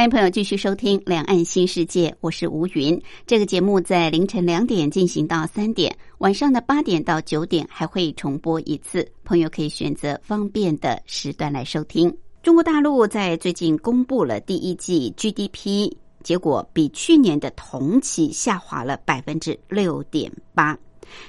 [0.00, 2.98] 欢迎朋友继续收听《两岸新世界》，我是吴云。
[3.26, 12.10] 这个节目在凌晨两点进行到三点，晚上的八点到九点还会重播一次，朋友可以选择方便的时段来收听。
[12.42, 15.92] 中国大陆在最近公布了第一季 GDP，
[16.22, 20.78] 结果比去年的同期下滑了百分之六点八，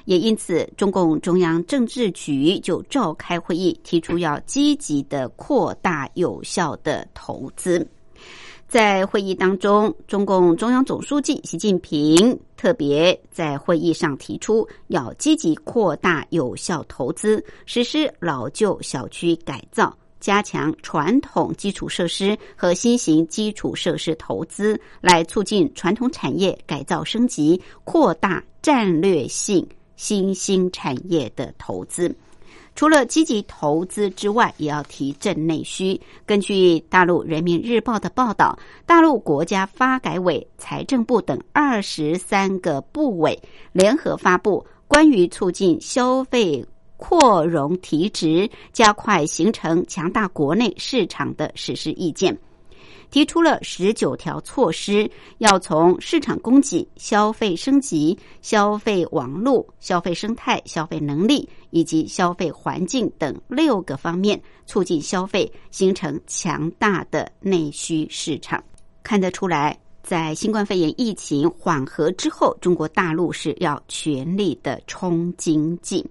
[0.06, 7.86] 也因此中共中央政治局就召开会议，提出要积极的扩大有效的投资。
[8.72, 32.16] 在会议当中，中共中央总书记习近平特别在会议上提出，要积极扩大有效投资，实施老旧小区改造，加强传统基础设施和新型基础设施投资，来促进传统产业改造升级，扩大战略性新兴产业的投资。
[32.76, 36.00] 除了积极投资之外，也要提振内需。
[36.26, 43.40] 根据大陆人民日报的报道，大陆国家发改委、财政部等二十三个部委
[43.72, 46.66] 联合发布关于促进消费
[46.98, 52.38] 扩容提质、加快形成强大国内市场的实施意见。
[53.12, 55.10] 提出了十九条措施，
[55.40, 68.64] 要从市场供给、消费升级、消费网络、消费生态、消费能力以及消费环境等六个方面促进消费，形成强大的内需市场。
[69.04, 76.10] 看得出来，在新冠肺炎疫情缓和之后，中国大陆是要全力的冲经济。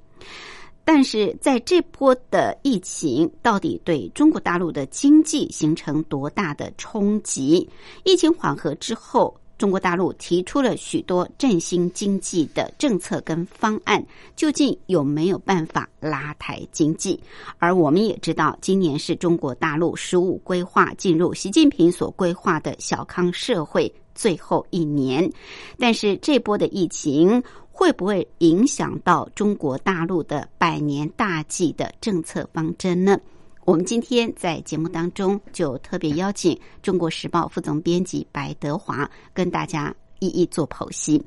[0.93, 7.69] 但是在这波的疫情到底对中国大陆的经济形成多大的冲击？
[8.03, 17.21] 疫情缓和之后，中国大陆提出了许多振兴经济的政策跟方案，究竟有没有办法拉抬经济？
[17.61, 25.31] 而我们也知道，今年是中国大陆“十五”规划进入习近平所规划的小康社会最后一年，
[25.79, 27.41] 但是这波的疫情。
[27.81, 33.19] 会不会影响到中国大陆的百年大计的政策方针呢？
[33.65, 41.25] 我们今天在节目当中就特别邀请《中国时报》副总编辑白德华跟大家一一做剖析。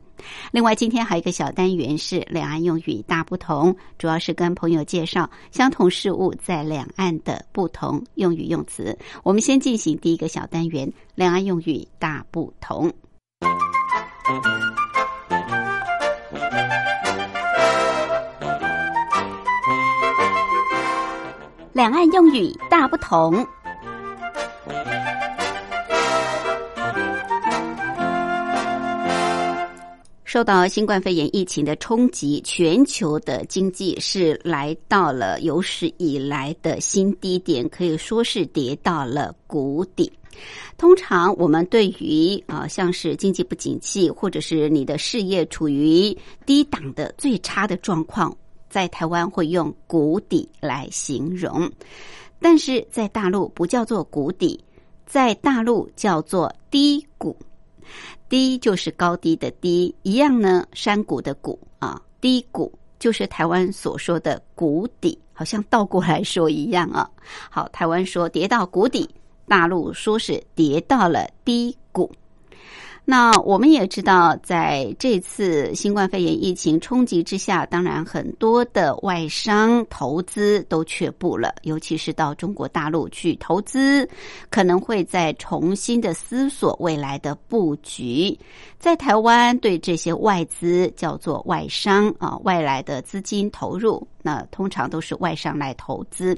[0.51, 8.95] 另外，今天还有一个小单元是两岸用语大不同，主要是跟朋友介绍相同事物在两岸的不同用语用词。
[9.23, 12.93] 我们先进行第一个小单元：两岸用语大不同。
[21.73, 23.43] 两岸用语大不同。
[30.23, 40.11] 受到新冠肺炎疫情的冲击，全球的经济是来到了有史以来的新低点，可以说是跌到了谷底。
[40.77, 48.35] 通常我们对于啊，像是经济不景气，或者是你的事业处于低档的最差的状况。
[48.73, 51.71] 在台湾会用谷底来形容，
[52.39, 54.59] 但是在大陆不叫做谷底，
[55.05, 57.37] 在大陆叫做低谷。
[58.27, 67.07] 低就是高低的低，一样呢，山谷的谷啊，低谷就是台湾所说的谷底，好像倒过来说一样啊。
[67.51, 69.07] 好，台湾说跌到谷底，
[69.47, 72.11] 大陆说是跌到了低谷。
[73.05, 84.07] 那我们也知道，在这次新冠肺炎疫情冲击之下，当然很多的外商投资都却步了，尤其是到中国大陆去投资，
[84.49, 88.39] 可能会再重新的思索未来的布局。
[88.79, 96.37] 在台湾，对这些外资叫做外商啊，外来的资金投入，那通常都是外商来投资。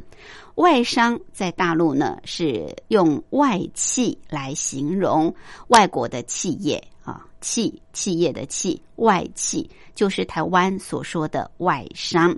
[0.56, 5.34] 外商在大陆呢，是用外企来形容
[5.68, 12.38] 外国的企业啊，企企业的企，外企就是台湾所说的外商。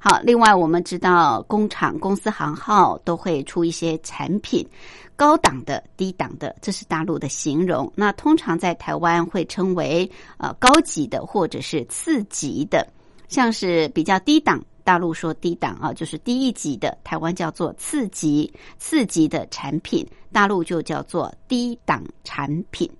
[0.00, 4.66] 好，另外我们知道，工厂、公司行号都会出一些产品，
[5.14, 7.92] 高档的、低档的，这是大陆的形容。
[7.94, 12.88] 那通常在台湾会称为呃高级的或者是次级的，
[13.28, 14.64] 像是比较低档。
[14.90, 22.90] 大陆说低档啊，就是低一级的；台湾叫做次级，次级的产品，大陆就叫做低档产品。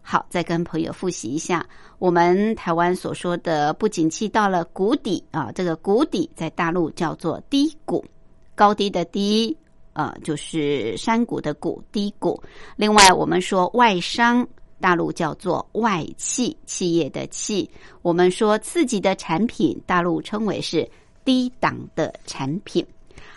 [0.00, 1.66] 好，再跟朋友复习一下，
[1.98, 8.02] 我们台湾所说的不景气到了谷底啊，这个谷底在大陆叫做低谷，
[8.54, 9.54] 高低的低，
[9.92, 12.42] 呃，就是山谷的谷，低谷。
[12.76, 14.48] 另外，我们说外商，
[14.80, 17.70] 大陆叫做外企，企业的企。
[18.00, 20.88] 我们说刺激的产品，大陆称为是
[21.26, 22.86] 低档的产品。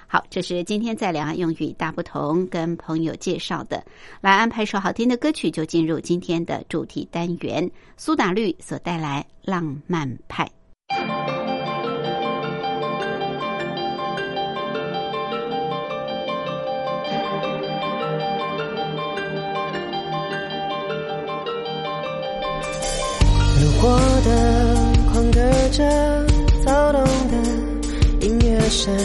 [0.07, 3.83] 好，这是今天在两岸用语大不同跟朋友介绍的，
[4.21, 7.69] 来安排一首好听的歌曲，就进入今天的主题单元。
[7.97, 10.45] 苏打绿所带来《浪漫派》。
[23.62, 24.75] 路过的
[25.12, 26.29] 狂歌着，
[28.69, 28.95] 身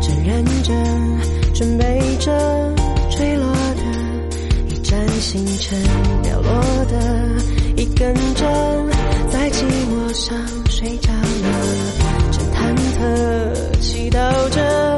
[0.00, 0.12] 正。
[0.24, 0.72] 认真
[1.52, 2.30] 准备着
[3.10, 3.82] 坠落的
[4.68, 5.76] 一盏星辰，
[6.22, 6.50] 掉落
[6.84, 6.96] 的
[7.76, 8.48] 一根针，
[9.28, 10.38] 在寂寞上
[10.70, 11.20] 睡着了，
[12.30, 14.91] 正忐忑祈祷着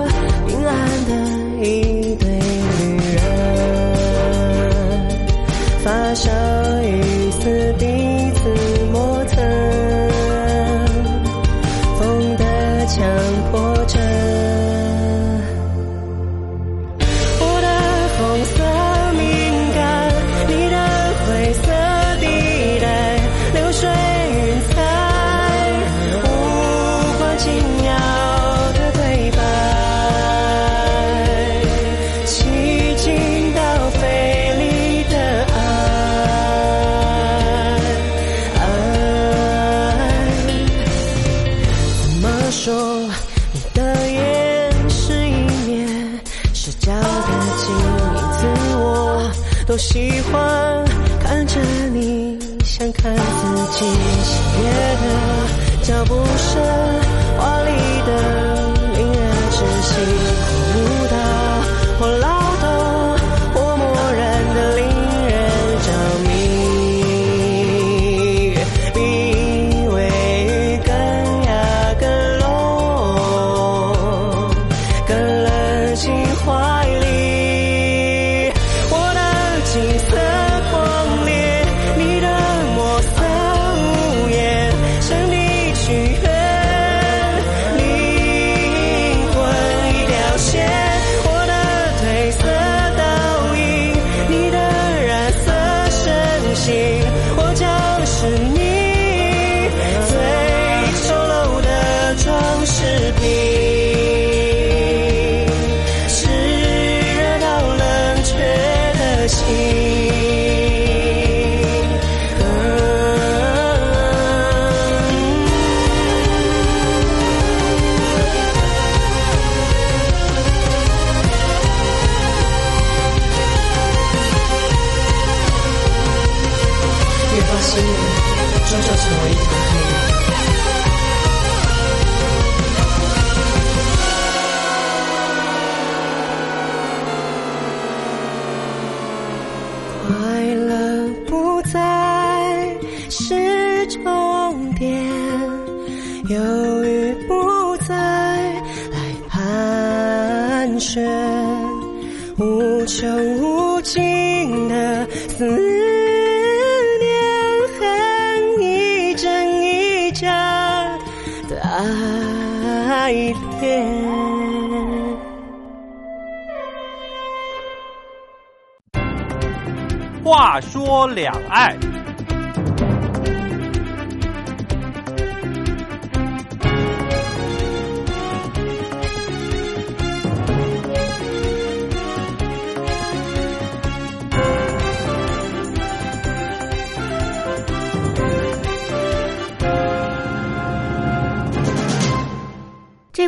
[170.94, 171.94] 说两岸。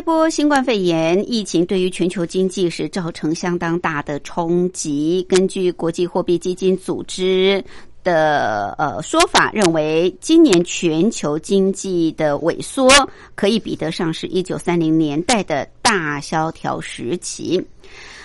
[0.07, 5.21] 波新冠肺炎疫情对于全球经济是造成相当大的冲击。
[5.27, 7.61] 根据国际货币基金组织
[8.05, 12.87] 的呃说法，认为今年全球经济的萎缩
[13.35, 17.61] 可以比得上是一九三零年代的大萧条时期。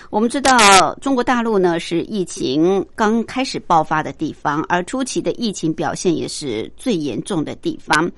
[0.09, 8.09] 我们知道，中国大陆呢是疫情刚开始爆发的地方，而初期的疫情表现也是最严重的地方。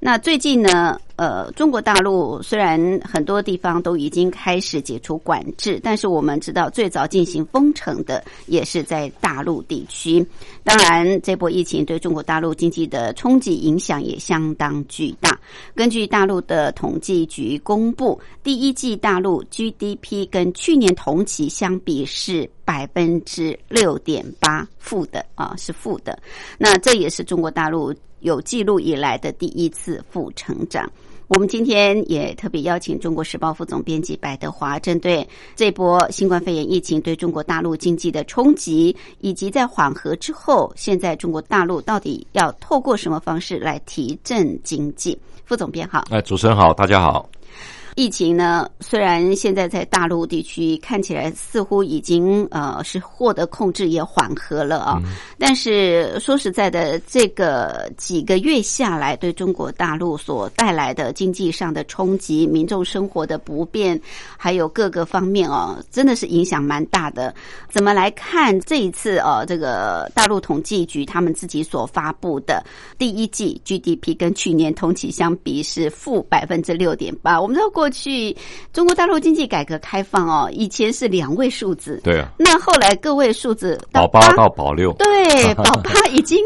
[0.00, 10.26] 那最近呢，呃，中国大陆虽然很多地方都已经开始解除管制，但是我们知道最早进行封城的也是在大陆地区。
[10.64, 15.38] 当然，这波疫情对中国大陆经济的冲击影响也相当巨大。
[15.74, 26.18] 根据大陆的统计局公布，第一季大陆 GDP 跟去年同期相比是百分之六点八负的啊，是负的。
[26.58, 27.94] 那这也是中国大陆
[28.24, 30.90] 有记录以来的第一次负成长。
[31.28, 45.18] 我们今天也特别邀请中国时报副总编辑白德华，针对这波新冠肺炎疫情对中国大陆经济的冲击，以及在缓和之后，现在中国大陆到底要透过什么方式来提振经济？
[45.44, 47.28] 副总编好，哎，主持人好，大家好。
[47.94, 55.00] 疫情呢，虽然现在在大陆地区看起来似乎已经呃是获得控制，也缓和了啊，
[55.38, 64.00] 但是说实在的，这个几个月下来，对中国大陆所带来的经济上的冲击、民众生活的不便，
[64.36, 67.32] 还有各个方面哦，真的是影响蛮大的。
[67.70, 69.44] 怎么来看这一次哦？
[69.46, 72.60] 这个大陆统计局他们自己所发布的
[72.98, 77.83] 第一季 GDP 跟去年同期相比是负百分之六点八，我们知道过。
[77.84, 78.34] 过去
[78.72, 86.42] 中国大陆经济改革开放哦，以前是两位数字，对啊，那后来个位数字保八到保六，对， 保八已经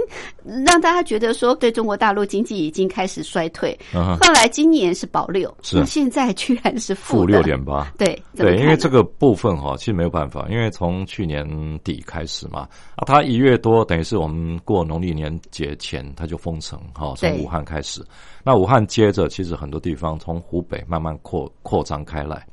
[0.65, 3.79] 让大家觉得说对中国大陆经济已经开始衰退。
[3.93, 11.47] 后来今年是保六，是现在居然是负六点八，对对，因为这个部分哈，其实没有办法，因为从去年
[11.85, 18.05] 底开始嘛，啊，它一月多等于是我们过农历年节前它就封城哈，从武汉开始。
[18.43, 22.47] 那武汉接着，其实很多地方从湖北慢慢扩扩张开来。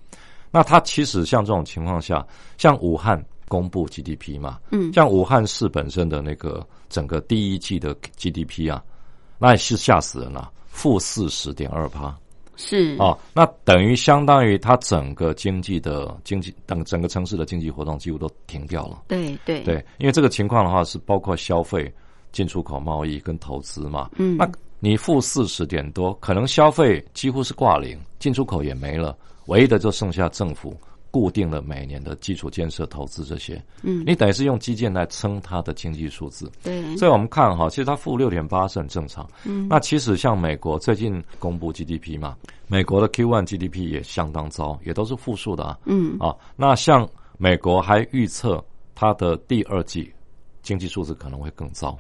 [0.51, 2.25] 那它其实像这种情况下，
[2.57, 8.83] 像武汉公布 GDP 嘛，嗯，像武汉市本身的那个整个第一季的 GDP 啊，
[9.37, 12.15] 那也是吓死人了，负四十点二趴，
[12.55, 12.95] 是。
[12.97, 19.03] 啊，那等于相当于它整个经济的经济等整个城市的经济活动几乎都停掉了。
[19.07, 19.61] 对对。
[19.63, 21.93] 对，因为这个情况的话是包括消费、
[22.31, 24.49] 进出口贸易跟投资嘛，嗯，那。
[24.81, 30.77] 你负四十点多，可能消费几乎是挂零，进出口也没了，唯一的就剩下政府
[31.15, 33.63] 固定了每年的基础建设投资这些。
[33.83, 36.51] 嗯，你等于是用基建来撑它的经济数字。
[36.61, 39.25] 对，所以我们看哈，其实它负六点八是很正常。
[39.45, 42.35] 嗯，那其实像美国最近公布 GDP 嘛，
[42.67, 45.79] 美国的 Q one GDP 也相当糟，也都是负数的啊。
[45.85, 47.07] 嗯，啊，那像
[47.37, 48.61] 美国还预测
[48.93, 50.11] 它的第二季
[50.63, 51.97] 经济数字可能会更糟。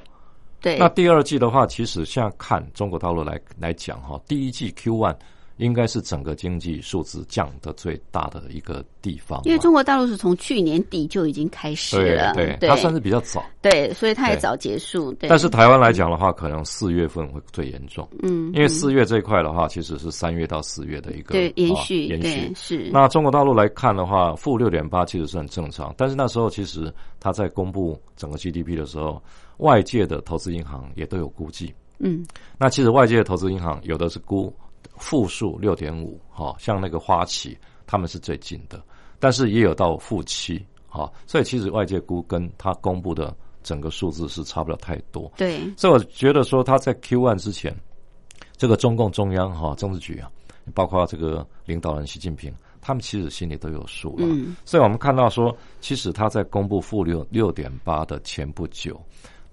[0.59, 5.15] 对，那第二季的话，其实现在看中国大陆来来讲哈，第一季 Q one
[5.57, 9.41] 应该是整个经济数字降的最大的一个地方。
[9.45, 15.15] 因为中国大陆是从去年底就已经开始了，对，它算是比较早，对，所以它也早结束。
[15.19, 22.89] 但是台湾来讲的话，可能四月份会最严重，嗯，因为四月这一块的话，其实是三月到四月的一个对延续延续是。
[22.91, 29.21] 那中国大陆来看的话，负六点八其实是很正常，但是那时候其实它在公布整个 GDP 的时候。
[29.59, 32.25] 外界的投资银行也都有估计，嗯，
[32.57, 34.53] 那其实外界的投资银行有的是估
[34.97, 38.81] 负数六点五，哈，像那个花旗他们是最近的，
[39.19, 47.75] 但是也有到负七，哈，所以其实外界估跟他公布的整个数字是差不了太多，对，所以我觉得说他在 Q one 之前，
[48.57, 50.29] 这个中共中央哈政治局啊，
[50.73, 58.99] 包括这个领导人习近平，他们其实心里都有数了，嗯，所以我们看到说，其实他在公布负六六点八的前不久。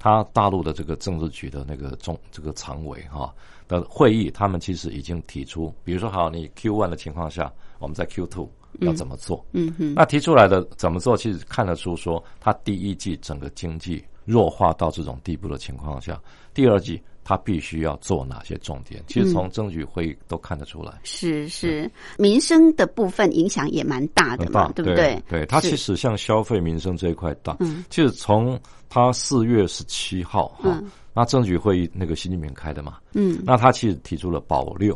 [0.03, 3.33] 他大陆的这个政治局的那个中这个常委哈
[3.69, 9.47] 的会议，他们其实已经提出，比如说好，你 Q one 的情况下，我们在 Q two 要怎么做？
[9.53, 16.21] 嗯哼，那提出来的怎么做，其实看得出说，他第一季整个经济弱化到这种地步的情况下，
[16.53, 17.01] 第二季。
[17.25, 19.03] 他必须要做哪些重点？
[19.07, 20.93] 其实从政局会议都看得出来。
[21.05, 21.89] 是是，
[22.19, 25.23] 民生的部分影响也蛮大的嘛，对不对？
[25.29, 27.57] 对，它其实像消费民生这一块大。
[27.61, 30.83] 嗯，其实从他四月十七号哈，
[31.15, 34.95] 那政局会议那个习近平开的嘛，嗯，那他其实提出了保六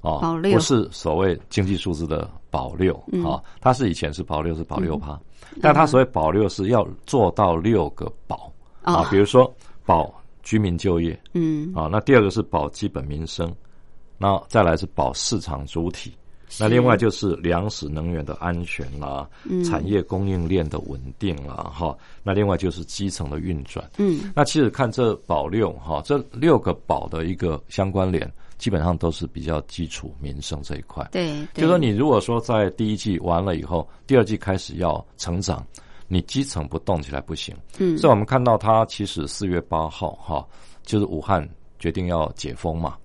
[0.00, 5.18] 啊，保六不是所谓经济数字的保六啊，他是以前是保六是保六趴，
[5.60, 8.52] 但他所谓保六是要做到六个保
[8.82, 9.52] 啊，比如说
[9.84, 10.14] 保。
[10.44, 13.52] 居民就业，嗯，啊，那第二个是保基本民生，
[14.18, 16.12] 那再来是保市场主体，
[16.60, 19.28] 那另外就是粮食能源的安全啦，
[19.64, 35.66] 产业供应链的稳定啦，哈，那另外就是基层的运转，嗯，那其实看这保六哈，这六个保的一个相关联，基本上都是比较基础民生这一块，对，就说你如果说在第一季完了以后，第二季开始要成长。
[36.14, 40.46] 你基层不动起来不行，嗯，所以我们看到它其实四月八号哈，
[40.84, 41.44] 就是武汉
[41.80, 42.96] 决定要解封嘛。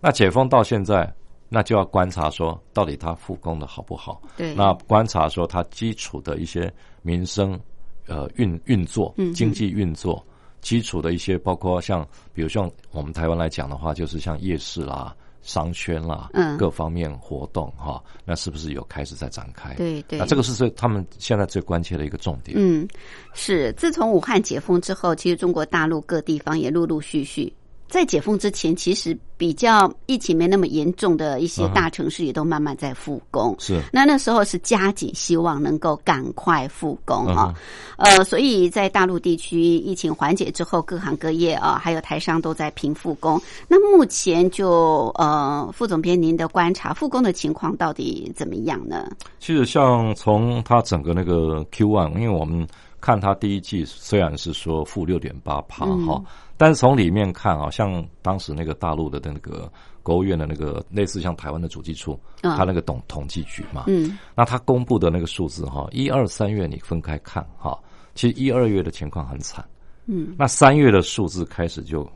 [0.00, 1.12] 那解封到现在，
[1.50, 4.22] 那就要观察说到底它复工的好不好。
[4.34, 7.60] 对，那观察说它基础的一些民生
[8.06, 10.24] 呃运运作、经济运作
[10.62, 15.14] 基础的一些，包括像比如像我们台湾来讲的话，就是像夜市啦。
[15.44, 19.74] 商圈啦，嗯，各方面活动哈，那是不是有开始在展开？
[19.74, 22.56] 对对，那这个是最他们现在最关切的一个重点。
[22.58, 22.88] 嗯，
[23.34, 27.52] 是自从武汉解封之后，其实中国大陆各地方也陆陆续续。
[27.88, 33.54] 在解封之前，其实比较疫情没那么严重的一些大城市也都慢慢在复工。
[33.58, 37.54] 是，那那时候是加紧希望能够赶快复工啊。
[37.96, 43.40] 呃，所以在大陆地区疫情缓解之后，各行各业啊，还有台商都在平复工。
[43.68, 49.08] 那目前就呃，副总编您的观察，复工的情况到底怎么样呢？
[49.38, 52.66] 其实像从它整个那个 Q one，因为我们
[53.04, 56.22] 看它第一季虽然是说负六点八趴哈。
[56.56, 59.70] 但是从里面看啊，像当时那个大陆的那个
[60.04, 67.76] 国务院的那个类似像台湾的主计处，他那个统统计局嘛，嗯，那他公布的那个数字哈，一二三月你分开看哈，
[68.14, 69.64] 其实一二月的情况很惨，
[70.06, 72.08] 嗯，那三月的数字开始就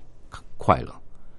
[0.57, 0.95] 快了，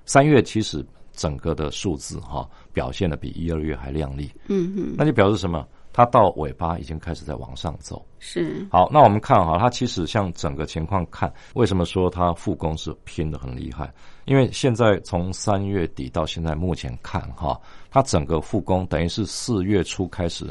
[0.05, 5.65] 三月其实整个的数字哈表现的比一二月还亮丽，嗯嗯，那就表示什么？
[5.99, 8.89] 它到尾巴已经开始在往上走，是好。
[8.89, 13.93] 那我们看哈，它其实像整个情况看，为什么说它复工是拼的很厉害？
[14.23, 17.59] 因为现在从三月底到现在目前看哈，
[17.91, 20.45] 它整个复工等于是四月初开始，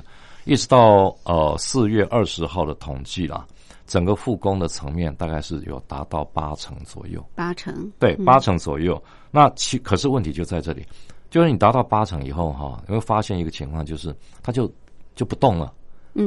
[0.45, 3.47] 一直到呃四月二十号的统计啦，
[3.87, 9.03] 整个复工的层面大概是有达到八成左右，八成对八成左右。
[9.31, 10.85] 那其可是问题就在这里，
[11.31, 14.71] 就是你达到八成以后哈，你会发现一个情况，就是它就。
[15.19, 15.73] 就不动了，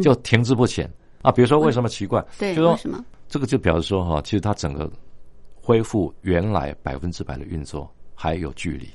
[0.03, 0.85] 就停滞不前
[1.21, 1.31] 啊！
[1.31, 2.23] 比如说，为什么奇怪？
[2.37, 3.03] 对，就说什么？
[3.29, 4.91] 这个就表示说哈，其实它整个
[5.61, 8.89] 恢复原来百分之百的运作还有距离。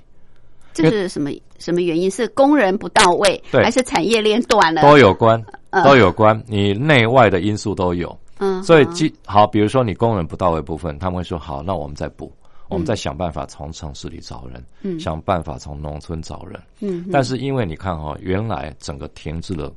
[0.74, 2.10] 这是什么什么原因？
[2.10, 4.82] 是工人不到位，还是产业链断了？
[4.82, 5.42] 都有关，
[5.82, 6.38] 都有关。
[6.46, 8.14] 你内外的因素都有。
[8.38, 12.30] 嗯，所以即好，比如说你工人不到位部分，他们会说好，那我们再补。
[12.68, 19.72] 我们再想办法从城市里找人，嗯，想办法从农村找人，嗯，但是因为你看哈，原来整个停滞了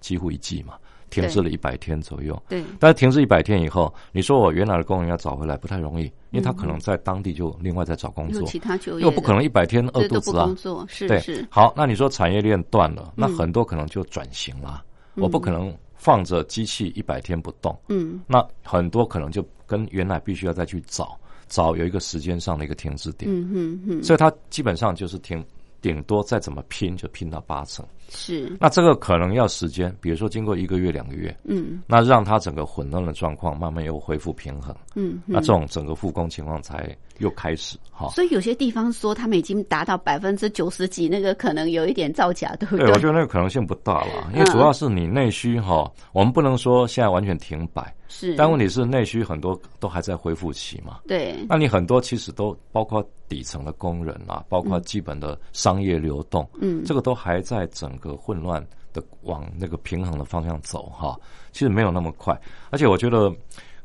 [0.00, 0.74] 几乎一季嘛，
[1.10, 14.82] 停滞了一百天左右，对，但是停滞一百天以后，你说我原来的工人要找回来不太容易，因为他可能在当地就另外在找工作，其他就又不可能一百天饿肚子啊，工作是对是好，那你说产业链断了，那很多可能就转型了，
[15.14, 21.16] 我不可能放着机器一百天不动，嗯，那很多可能就跟原来必须要再去找。
[21.48, 25.44] 找有一个时间上的一个停止点，嗯嗯嗯，所以它基本上就是停，
[25.80, 27.84] 顶多再怎么拼就拼到八成。
[28.08, 38.08] 是，那这个可能要时间，比如说经过一个月、两个月，嗯，那让它整个混乱的状况慢慢又恢复平衡，嗯，那这种整个复工情况才又开始哈。
[38.10, 42.84] 所以有些地方说他们已经达到百分之九十几，那个可能有一点造假，对不对？
[42.84, 58.66] 对，我觉得那个可能性不大了，因为主要是你内需哈，我们不能说现在完全停摆，是，但问题是内需很多都还在恢复期嘛，对，那你很多其实都包括底层的工人啊，包括基本的商业流动，嗯，这个都还在整个混乱。
[58.92, 61.16] 的往那个平衡的方向走哈，
[61.52, 62.36] 其实没有那么快，
[62.70, 63.32] 而且我觉得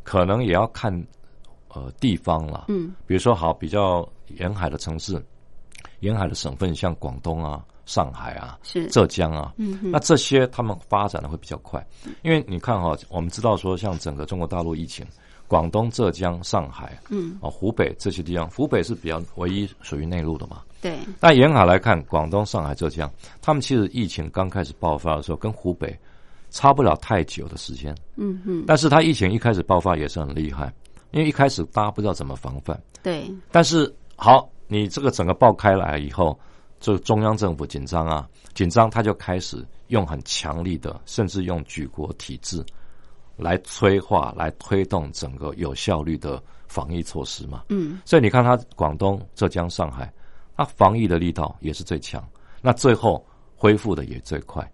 [0.01, 0.91] 可能也要看
[1.75, 4.07] 呃地方了，嗯，比如说好比较
[4.39, 5.23] 沿海的城市，
[5.99, 11.85] 沿海的省份像广东啊、上海啊、是浙江啊，嗯，那这些他们发展的会比较快，
[12.23, 15.05] 因为你看哈，我们知道说像整个中国大陆疫情。
[15.47, 20.63] 广东、浙江、上海，嗯，啊，湖北这些地方，湖北是比较唯一属于内陆的嘛。
[20.81, 20.97] 对。
[21.19, 23.07] 但沿海来看，广东、上海、浙江，
[23.43, 25.95] 他们其实疫情刚开始爆发的时候，跟湖北
[26.49, 27.95] 差不了太久的时间。
[28.15, 28.63] 嗯嗯。
[28.65, 30.73] 但是它疫情一开始爆发也是很厉害，
[31.15, 32.79] 因为一开始大家不知道怎么防范。
[33.01, 33.33] 对。
[33.51, 36.37] 但是好，你这个整个爆开来以后，
[36.79, 42.63] 这中央政府紧张啊，紧张，他就开始用很强力的，甚至用举国体制。
[43.37, 47.63] 来催化、来推动整个有效率的防疫措施嘛？
[47.67, 50.09] 嗯，所以你看，他广东、浙江、上海，
[50.55, 52.25] 它防疫的力道也是最强，
[52.61, 54.65] 那最后恢复的也最快。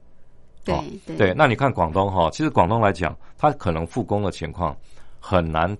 [0.63, 0.79] 对
[1.17, 4.77] 对，那你看广东哈，其实广东来讲，它可能复工的情况
[5.19, 5.75] 很难，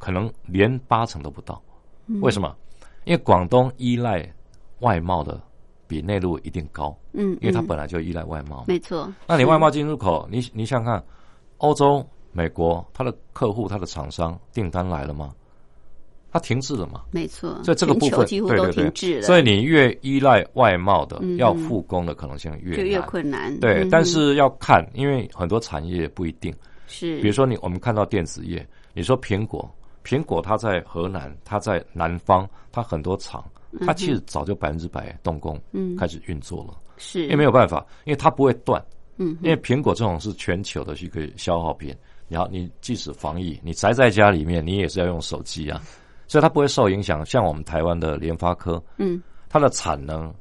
[0.00, 1.62] 可能连八成都不到。
[2.20, 2.56] 为什么？
[3.04, 4.28] 因为广东依赖
[4.80, 5.40] 外贸的
[5.86, 6.92] 比内陆一定高。
[7.12, 8.64] 嗯，因为它本来就依赖外贸。
[8.66, 9.08] 没错。
[9.28, 11.04] 那你外贸进入口，你你想想看。
[11.58, 15.30] 欧洲、美国，它的客户、它的厂商订单来了吗？
[16.32, 17.02] 它停滞了嘛？
[17.10, 19.22] 没错，所以这个部分几乎都停滞了。
[19.24, 23.54] 所以你越依赖外贸的，要复工的可能性越越困难。
[23.60, 26.50] 对，但是要看，因为很多产业不一定
[26.86, 27.20] 是。
[27.20, 29.70] 比如说，你我们看到电子业，你说苹果，
[30.04, 33.44] 苹果它在河南，它在南方，它很多厂，
[33.86, 36.74] 它其实早就百分之百动工，嗯，开始运作了。
[36.96, 38.82] 是，因为没有办法，因为它不会断。
[39.16, 41.94] 嗯，因为苹果这种是全球的一个消耗品，
[42.28, 45.80] 然后你即使防疫，你宅在家里面，你也是要用手机啊，
[46.26, 47.24] 所以它不会受影响。
[47.26, 50.32] 像我们台湾的联发科，嗯，它的产能。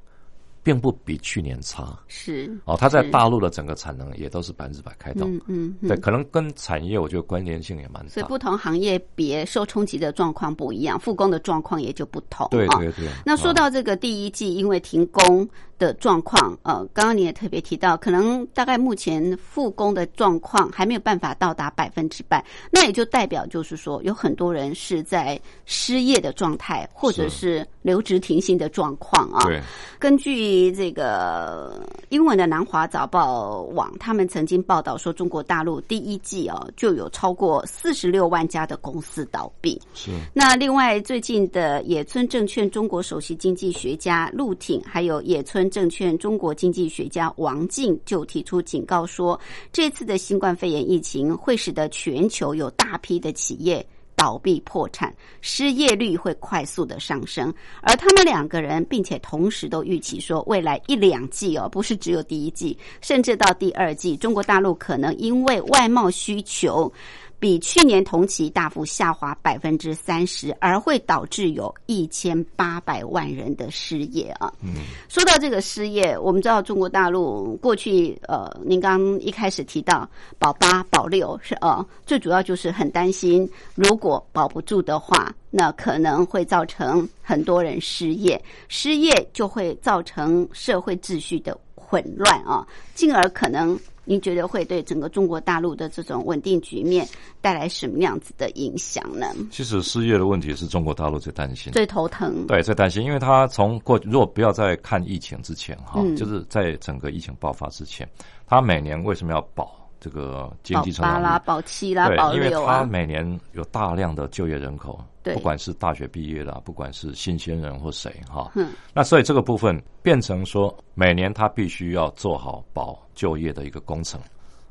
[0.70, 13.08] 并不比去年差，是哦，它在大陆的整个产能也都是百分之百开动，嗯嗯，对，可能跟产业我觉得关联性也蛮大，所以不同行业别受冲击的状况不一样，复工的状况也就不同，对对对。
[13.26, 15.50] 那说到这个第一季，因为停工。
[15.80, 29.46] 的状况，呃，刚刚你也特别提到，可能大概目前复工的状况还没有办法到达百分之百，那也就代表就是说，有很多人是在失业的状态，或者是留职停薪的状况啊。
[29.46, 29.62] 对，
[29.98, 39.82] 根据这个英文的南华早报网，他们曾经报道说，中国大陆第一季啊就有超过四十六万家的公司倒闭。
[39.94, 40.12] 是。
[40.34, 45.69] 那另外，最近的野村证券中国首席经济学家陆挺，还有野村。
[45.70, 49.40] 证券中国经济学家王静就提出警告说，
[49.72, 57.54] 这次的新冠肺炎疫情会使得全球有大批的企业倒闭破产，失业率会快速的上升。
[57.82, 66.92] 而他们两个人，并且同时都预期说，未来一两季哦，不是只有第一季，甚至到第二季，中国大陆可能因为外贸需求。
[67.40, 74.52] 比去年同期大幅下滑百分之三十，而会导致有一千八百万人的失业啊。
[74.62, 93.80] 嗯，说到这个失业，我们知道中国大陆过去呃，您刚一开始提到保八保六是呃，最主要就是很担心，如果保不住的话，那可能会造成很多人失业，失业就会造成社会秩序的混乱啊，进而可能。
[94.10, 97.08] 您觉得会对整个中国大陆的这种稳定局面
[97.42, 99.28] 带来什么样子的影响呢？
[99.52, 102.48] 其实失业的问题是中国大陆最担心、最头疼。
[102.48, 108.10] 对，最担心，因为他从过，如果不要再看疫情之前哈，就是在整个疫情爆发之前，
[108.48, 111.24] 他每年为什么要保这个经济成长率？
[111.24, 112.46] 保八啦，保七啦，保六啊。
[112.46, 115.00] 因为他每年有大量的就业人口。
[115.34, 124.20] 不管是大学毕业的，不管是新鲜人或谁哈，嗯，那所以这个部分变成说，每年他必须要做好保就业的一个工程，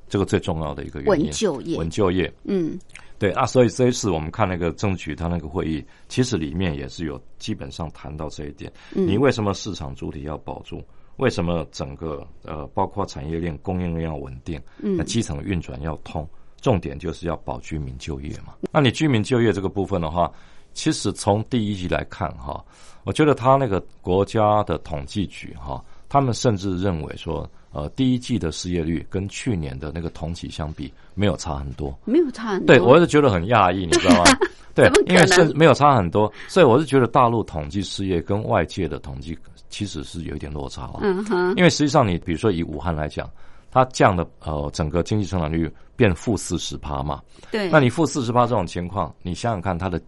[0.08, 1.26] 这个最重要的一个原因。
[1.26, 2.76] 稳就业，稳就业，嗯，
[3.20, 8.72] 对啊，所以这一次我们看那个政局，他那个会议，其实里面也是有基本上谈到这一点。
[8.96, 10.82] 嗯你为什么市场主体要保住？
[11.18, 14.60] 为什么整个呃，包括产业链供应链要稳定？
[14.82, 16.28] 嗯，那基层运转要通。
[16.60, 18.54] 重点就是要保居民就业嘛。
[18.72, 20.28] 那你居民就业这个部分的话，
[20.74, 22.64] 其实从第一季来看哈，
[23.04, 32.74] 我觉得他那个国家的统计局哈，他们甚至认为说，呃，第一季的失业率跟去年的那个同期相比没有差很多，没有差很多。
[32.74, 34.24] 对我是觉得很讶异，你知道吗？
[34.74, 39.32] 对，因为是没有差很多，所以我是觉得大陆统计失业跟外界的统计
[39.68, 41.00] 其实是有一点落差了。
[41.02, 43.28] 嗯哼，因为实际上你比如说以武汉来讲。
[43.70, 47.20] 它降的呃，整个经济成长率变负四十趴嘛？
[47.50, 47.68] 对。
[47.70, 50.00] 那你负四十趴这种情况，你想想看，它的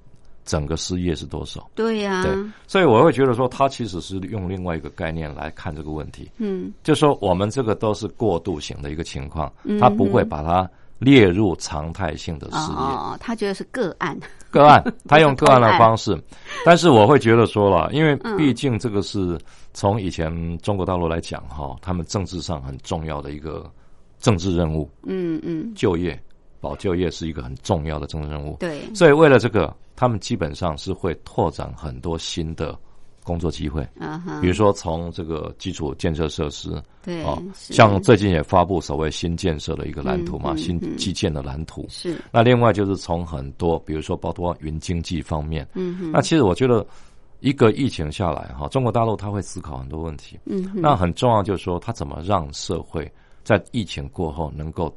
[0.47, 1.71] 整个失业是多少？
[1.75, 2.23] 对呀。
[2.23, 2.35] 对。
[2.67, 6.27] 所以我会觉得说，它其实是用另外一个概念来看这个问题。
[6.39, 6.73] 嗯。
[6.83, 10.69] 就说我们这个都是过渡型的一个情况，它不会把它
[11.01, 12.77] 列入常态性的事业。
[12.77, 14.17] 哦，他觉得是个案。
[14.53, 16.17] 个案， 他用个案的方式，
[16.65, 19.37] 但是我会觉得说了，因为毕竟这个是。
[19.73, 23.71] 从以前中国大陆来讲，哈，他们政治上很重要的一个
[24.19, 26.21] 政治任务，嗯嗯，就业
[26.61, 28.57] 保就业是一个很重要的政治任务。
[28.59, 32.77] 对，所以为了这个，他们基本上是会拓展很多新的
[33.23, 33.87] 工作机会。
[34.41, 36.71] 比如说从这个基础建设设施，
[37.03, 41.87] 对，哦，像最近也发布所谓新建设的一个蓝图嘛，新基建的蓝图。
[41.89, 42.17] 是。
[42.33, 46.87] 那另外就是从很多，比如说包括云经济方面，嗯哼，那其实我觉得。
[47.43, 50.39] 一个疫情下来，哈，中国大陆他会思考很多问题。
[50.45, 53.11] 嗯，那很重要就是说，他怎么让社会
[53.43, 54.95] 在疫情过后能够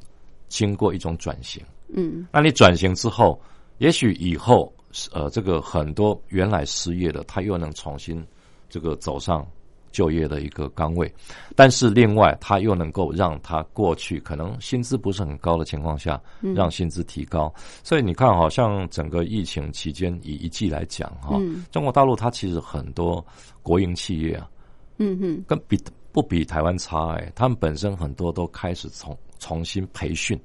[0.49, 1.63] 经过一种转型。
[1.87, 3.39] 嗯，那你转型之后，
[3.77, 4.69] 也许以后
[5.11, 8.25] 呃，这个很多原来失业的，他又能重新
[8.69, 9.45] 这个走上。
[9.93, 11.13] 就业的一个岗位，
[11.55, 16.19] 但是另外他又能够让他过去可能薪资不是很高的情况下，
[16.55, 17.53] 让薪资提高。
[17.83, 21.39] 所以你看，好像整个疫情期间以一季来讲，哈，
[21.71, 23.23] 中国大陆它其实很多
[23.61, 24.49] 国营企业啊，
[24.97, 25.79] 嗯哼，跟比
[26.11, 30.35] 不比台湾差哎，他们本身很多都开始重重新培训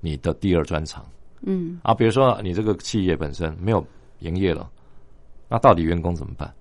[0.00, 1.04] 你的第二专长，
[1.46, 1.78] 嗯。
[1.82, 3.84] 啊，比如说你这个企业本身没有
[4.20, 4.70] 营业了，
[5.48, 6.52] 那到底员工怎么办？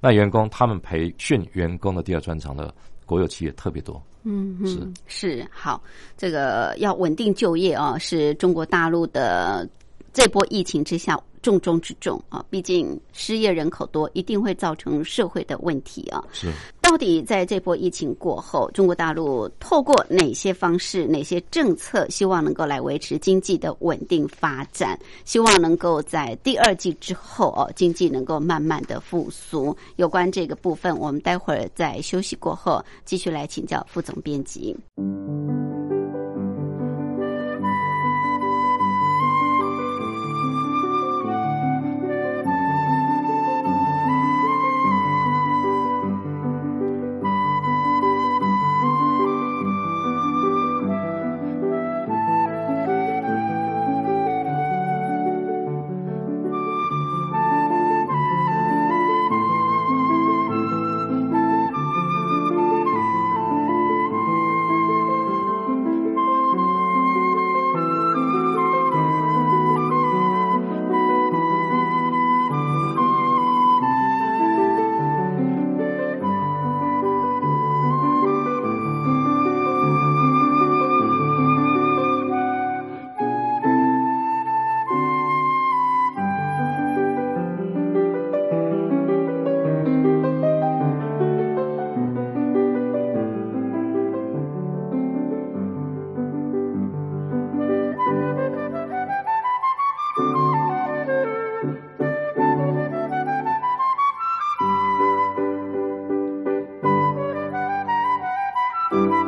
[0.00, 2.72] 那员工他们培训员工的第二专长的
[3.04, 4.88] 国有企业特别多，嗯，是。
[5.06, 5.82] 是好，
[6.16, 9.68] 这个要稳定就业啊，是中国大陆的
[10.12, 16.24] 这波疫情之下重中之重啊，毕竟失业人口多，一定会造成社会的问题啊。
[16.32, 24.98] 是，到底在这波疫情过后，中国大陆透过哪些方式、哪些政策，希望能够来维持经济的稳定发展？
[25.24, 29.74] 希望能够在第二季之后哦，经济能够慢慢的复苏。
[29.96, 34.76] 有关这个部分，我们待会儿在休息过后继续来请教副总编辑。
[108.90, 109.27] 你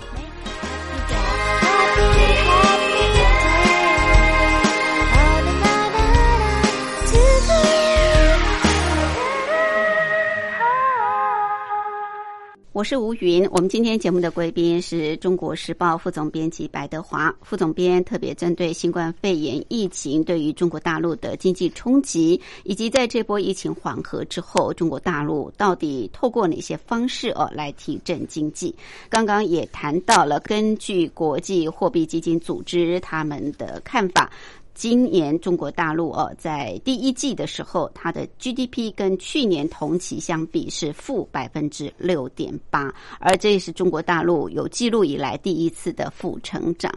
[12.73, 28.73] 我是吴云，我们今天节目的贵宾是中国时报副总编辑白德华副总编，特别针对新冠肺炎疫情对于中国大陆的经济冲击，以及在这波疫情缓和之后，中国大陆到底透过哪些方式哦来提振经济？
[29.09, 34.31] 刚刚也谈到了，根据国际货币基金组织他们的看法。
[34.73, 46.91] 今年中国大陆哦，在第一季的时候，它的 GDP 跟去年同期相比是负百分之六点八，而这也是中国大陆有记录以来第一次的负成长。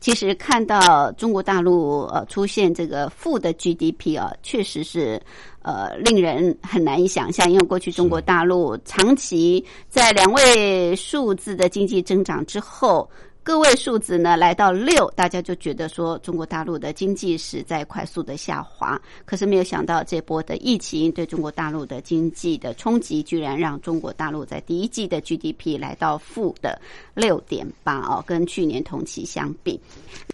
[0.00, 5.20] 其实看到中国大陆呃出现这个负的 GDP 啊，确实是
[5.62, 13.08] 呃令人很难以想象，因为过去中国大陆长期在两位数字的经济增长之后。
[13.48, 19.00] 个位数字呢来到六，大家就觉得说中国大陆的经济是在快速的下滑。
[19.24, 26.78] 可是没有想到这波的疫情对中国大陆的经济的冲击，居然让中国大陆在第一季的 GDP 来到负的
[27.14, 29.80] 六点八哦，跟去年同期相比，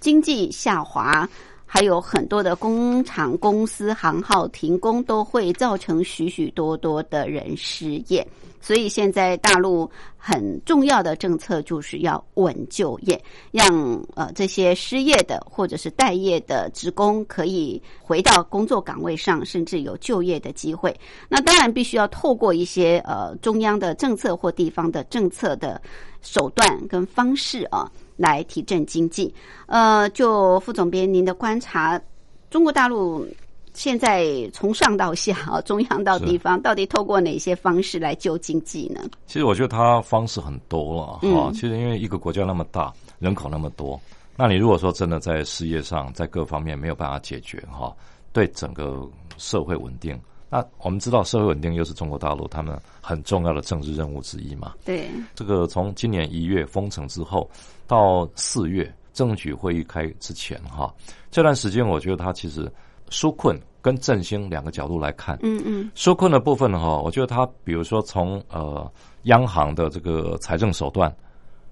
[0.01, 1.29] 经济下滑。
[1.67, 8.25] 还有很多的工厂、公司、行号停工，都会造成许许多多的人失业。
[8.65, 13.69] 所以现在大陆很重要的政策就是要稳就业，让
[14.15, 20.99] 呃这些失业的或者是待业的职工可以回到工作岗位上，甚至有就业的机会。
[21.29, 25.79] 那当然必须要透过一些呃中央的政策或地方的政策的
[26.23, 27.93] 手段跟方式啊。
[28.17, 29.35] 来提振经济，
[29.67, 32.01] 呃，就副总编您的观察，
[32.49, 33.27] 中国大陆
[33.75, 39.01] 现在从上到下啊，中央到地方，到底透过哪些方式来救经济呢？
[39.27, 41.51] 其实我觉得它方式很多了哈。
[41.53, 44.01] 其实因为一个国家那么大，人口那么多，
[44.37, 47.95] 那你如果说真的在事业上，在各方面没有办法解决哈，
[48.33, 49.07] 对整个
[49.37, 50.19] 社会稳定。
[50.49, 54.75] 那我们知道，社会稳定又是中国大陆他们很重要的政治任务之一嘛。
[54.85, 57.51] 对，这个从今年一月封城之后
[57.89, 60.95] 到四月政局会议开之前，哈，
[61.33, 62.71] 这段时间我觉得它其实
[63.15, 65.39] 纾困跟振兴两个角度来看。
[65.43, 65.91] 嗯嗯。
[65.95, 68.91] 纾困的部分哈，我觉得它比如说从呃
[69.25, 71.15] 央行的这个财政手段、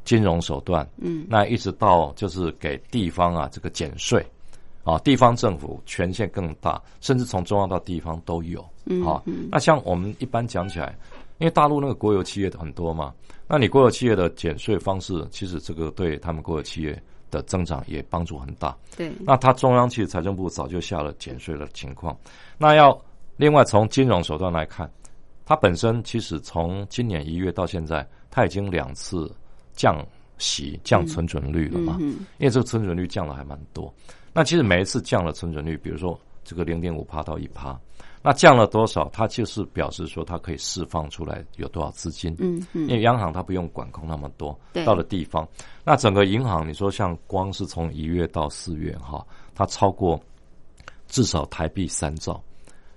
[0.05, 4.24] 金融手段，嗯，那一直到就是给地方啊这个减税。
[4.85, 8.61] 啊，地方政府权限更大，甚至从中央到地方都有。
[9.07, 10.98] 啊，那像我们一般讲起来，
[11.38, 13.14] 因为大陆那个国有企业很多嘛，
[13.46, 17.00] 那你国有企业的减税方式，其实这个对他们国有企业
[17.32, 18.76] 的增长也帮助很大。
[18.96, 22.16] 对，那它中央其实财政部早就下了减税的情况。
[22.56, 22.96] 那要
[23.36, 24.88] 另外从金融手段来看，
[25.44, 29.28] 它本身其实从今年一月到现在，它已经两次
[29.72, 29.96] 降
[30.38, 31.96] 息、降存准率了嘛。
[31.98, 33.92] 嗯，因为这个存准率降了还蛮多。
[34.32, 37.80] 那其实每一次降了存准率，比如说这个零点五帕到一帕，
[38.22, 39.08] 那降了多少？
[39.12, 42.35] 它就是表示说它可以释放出来有多少资金。
[42.38, 42.88] 嗯嗯。
[42.88, 44.56] 因为央行它不用管控那么多，
[44.87, 45.46] 到了地方，
[45.85, 50.18] 那整个银行，你说像光是从一月到四月哈，它超过
[51.08, 52.42] 至少台币三兆，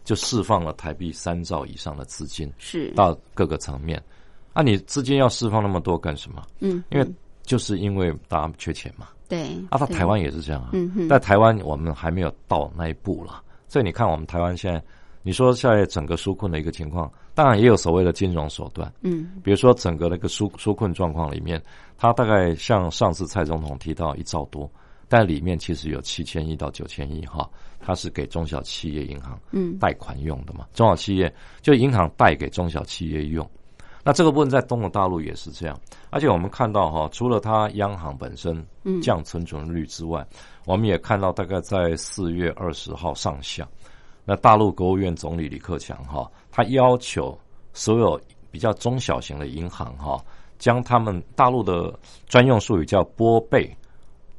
[0.03, 4.01] 就释放了台币三兆以上的资金，是到各个层面。
[4.53, 6.41] 啊，你资金要释放那么多干什么？
[6.59, 7.05] 嗯，因为
[7.41, 9.07] 就是因为大家缺钱嘛。
[9.27, 10.69] 对，啊，他台湾也是这样啊。
[10.73, 14.81] 嗯哼，在台湾我们还没有到那一步了，所以你看我们台湾现在，
[15.25, 18.93] 你说现在整个纾困的一个情况，当然也有所谓的金融手段。
[19.01, 21.59] 嗯，比如说整个那个纾纾困状况里面，
[21.97, 24.69] 它大概像上次蔡总统提到一兆多，
[25.09, 33.49] 但里面其实有七千亿到九千亿哈，它是给中小企业银行嗯贷款用的嘛，中小企业就银行贷给中小企业用。
[34.03, 35.75] 那这个部分在中国大陆也是这样，
[36.11, 38.63] 而且我们看到哈，除了它央行本身
[39.01, 40.23] 降存准率之外，
[40.67, 43.67] 我们也看到大概在四月二十号上下，
[44.25, 47.37] 那大陆国务院总理李克强哈，他要求
[47.73, 48.19] 所有
[48.51, 50.19] 比较中小型的银行哈，
[50.59, 53.73] 将他们大陆的专用术语叫拨备，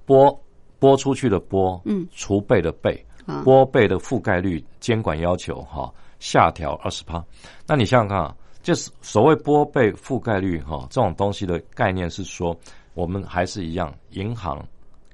[0.04, 0.36] 拨
[0.78, 3.02] 拨出去的拨，嗯，储备的备，
[3.44, 7.24] 拨备的覆盖率监管要求哈下调二十趴，
[7.66, 8.36] 那你想想看啊。
[8.62, 12.52] 就是所谓拨备覆盖率哈，这种东西的概念是说，
[12.94, 14.60] 我们还是一样，银行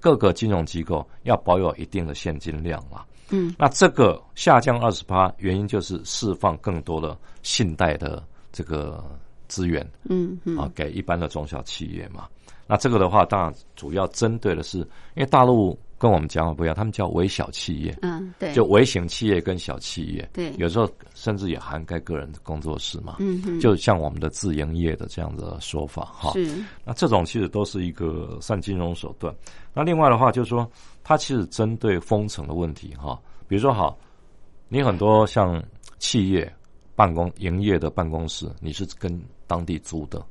[0.00, 3.04] 各个金融机构要保有一定的现金量啦。
[3.32, 9.04] 嗯，那这个下降二十八，原因就是释放更多的信贷的这个
[9.48, 12.28] 资源，嗯嗯啊，给一般的中小企业嘛。
[12.66, 15.76] 那这个的话，当然主要针对的是，因为大陆。
[15.98, 29.32] 跟我们讲法不一样，他们叫微小企业，嗯，对，就微型企业跟小企业，对，有时候甚至也涵盖个人的工作室嘛，嗯，就像我们的自营业的这样的说法哈，是，那这种其实都是一个算金融手段。
[29.72, 30.68] 那另外的话，就是说，
[31.02, 33.98] 它其实针对封城的问题哈，比如说好，
[34.68, 35.62] 你很多像
[35.98, 36.52] 企业
[36.94, 40.24] 办公营业的办公室，你是跟当地租的，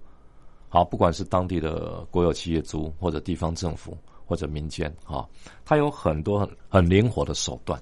[0.70, 3.98] 好，不管是当地的国有企业租或者地方政府。
[4.24, 5.28] 或者民间哈，
[5.66, 7.78] 它有很多很很灵活的手段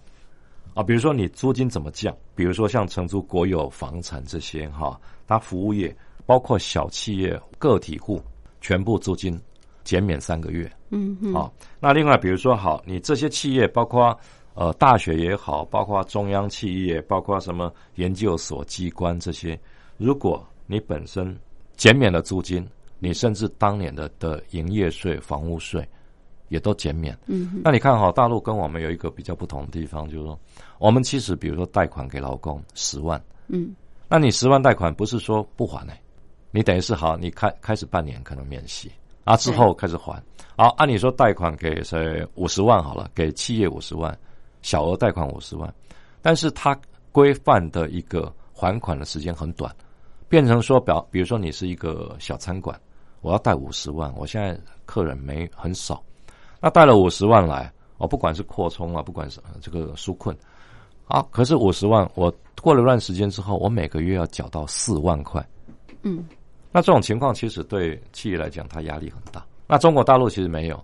[0.73, 2.12] 啊，比如说你租金怎么降？
[2.34, 8.19] 比如说像承租国有房产这些哈，它服务业包括小企业、个体户，
[8.62, 9.39] 全部租金
[9.84, 10.72] 减免三个月。
[10.89, 11.34] 嗯嗯。
[11.34, 14.18] 好，那另外比如说好，你这些企业包括
[14.53, 19.60] 呃大学也好，包括中央企业，包括什么研究所机关这些，
[19.97, 21.38] 如果你本身
[21.76, 22.68] 减免了租金，
[22.99, 25.88] 你甚至当年的的营业税、房屋税。
[26.49, 30.39] 也都减免，嗯，那你看哈，大陆跟我们有一个比较不同的地方，就是说，
[30.80, 33.76] 我们其实比如说贷款给老公十万，嗯，
[34.08, 35.93] 那你十万贷款不是说不还呢？
[36.49, 38.91] 你等于是好，你开开始半年可能免息，
[39.30, 40.19] 啊，之后开始还。
[40.57, 44.17] 好，按理说贷款给谁五十万好了，给企业五十万，
[44.63, 45.71] 小额贷款五十万，
[46.19, 46.75] 但是它
[47.11, 49.73] 规范的一个还款的时间很短，
[50.27, 52.75] 变成说表，比如说你是一个小餐馆，
[53.21, 56.03] 我要贷五十万，我现在客人没很少，
[56.59, 60.36] 那贷了五十万来，我不管是扩充啊，不管是这个纾困，
[61.07, 65.47] 啊，可是五十万我过了一段时间之后，我每个月要缴到四万块，
[66.01, 66.25] 嗯，
[66.72, 69.45] 那这种情况其实对企业来讲，它压力很大。
[69.67, 70.76] 那中国大陆其实没有，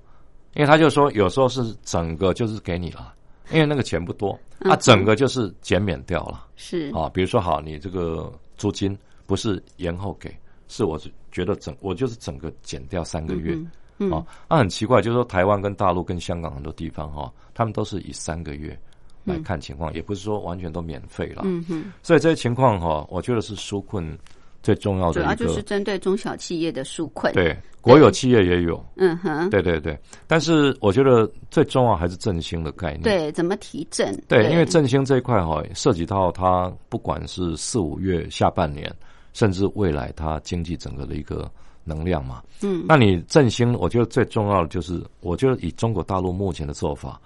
[0.54, 3.14] 因为他就说有时候是整个就是给你了，
[3.52, 6.46] 因为那个钱不多，啊，整个就是减免掉了。
[6.56, 10.36] 是啊，比如说好，你这个租金不是延后给，
[10.68, 11.00] 是我
[11.32, 13.58] 觉得整我就是整个减掉三个月，
[13.98, 18.80] 嗯啊，那很奇怪，就是说台湾跟大陆跟香港很多地方哈，他们都是以三个月
[19.24, 21.42] 来看情况，也不是说完全都免费了。
[21.46, 24.18] 嗯哼，所以这些情况哈，我觉得是纾困。
[24.66, 27.32] 最重要的，主要就是针对中小企业的纾困。
[27.34, 28.84] 对，国有企业也有。
[28.96, 29.48] 嗯哼。
[29.52, 29.96] 对对对，
[30.26, 33.04] 但是我觉得最重要还是振兴的概念。
[33.04, 34.20] 对，怎么提振？
[34.28, 38.92] 对，因为振兴这一块哈，涉及到它不管是四五月下半年，
[39.34, 41.48] 甚至未来它经济整个的一个
[41.84, 42.42] 能量嘛。
[42.64, 42.86] 嗯。
[42.88, 47.22] 那你振兴，我觉得最重要的就是，我觉得以中国大陆目前的做法，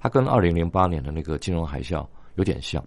[0.00, 2.84] 它跟二零零八年的那个金融海啸有点像，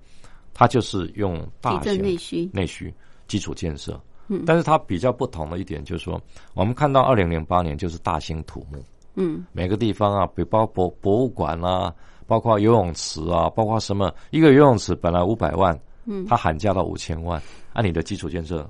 [0.53, 2.93] 它就是用大型内需内需。
[3.33, 6.21] 基础建设，嗯，但是它比较不同的一点就是说，
[6.53, 8.77] 我们看到二零零八年就是大兴土木，
[9.15, 11.91] 嗯，每个地方啊，比包博博物馆啊，
[12.27, 15.75] 包括游泳池啊，包括什么，一个游泳池本来五百万，
[16.05, 17.41] 嗯，它喊价到五千万，
[17.73, 18.69] 按你的基础建设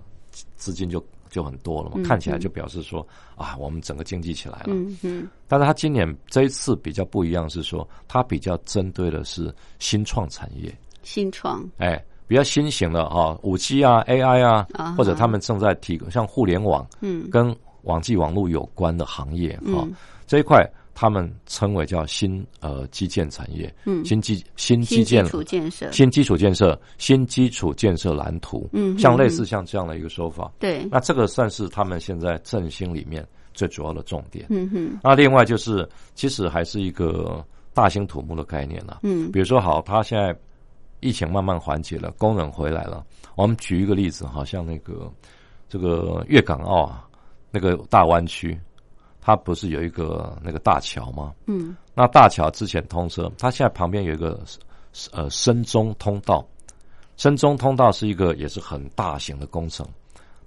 [0.55, 3.05] 资金就就很多了嘛，看起来就表示说
[3.35, 12.01] 啊，我们整个经济起来了，嗯嗯，但是它今年这一次比较不一样，是说它比较针对的是新创产业，新创，哎。
[12.27, 14.67] 比较新型的哈，五 G 啊，AI 啊，
[14.97, 19.87] 或者他们正在提像互联网，嗯，跟网际网络有关的行业哈，
[20.25, 20.65] 这一块
[20.95, 37.43] 他们称为叫新呃基建产业，嗯，新基新基建基础建设，新基础建设，新基础建设蓝图，嗯，像类似像这样的一个说法，对，那这个算是他们现在振兴里面最主要的重点，嗯哼，那另外就是其实还是一个
[37.73, 40.33] 大兴土木的概念了，嗯，比如说好，他现在。
[41.03, 43.05] 疫情慢慢缓解了，工人回来了。
[43.35, 45.11] 我们举一个例子，好像那个
[45.67, 47.05] 这个粤港澳啊，
[47.51, 48.57] 那个大湾区，
[49.19, 51.33] 它不是有一个那个大桥吗？
[51.47, 54.39] 嗯，那大桥之前通车，它现在旁边有一个
[55.11, 56.45] 呃深中通道，
[57.17, 59.85] 深中通道是一个也是很大型的工程，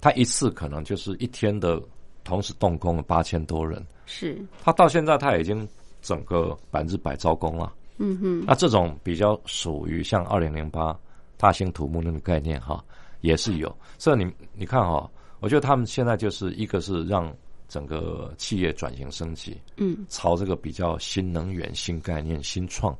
[0.01, 1.79] 它一次可能就是一天的
[2.23, 5.67] 同时动工了八千多人，是它到现在它已经
[6.01, 7.73] 整个百分之百招工了。
[7.97, 10.97] 嗯哼，那这种比较属于像二零零八
[11.35, 12.83] 大兴土木那个概念哈，
[13.21, 13.75] 也是有。
[13.97, 17.35] 所以你你看哈，我觉得他们现在就是一个是让
[17.67, 22.95] 整个企业转型升级，嗯，朝这个比较新能源、新概念、新创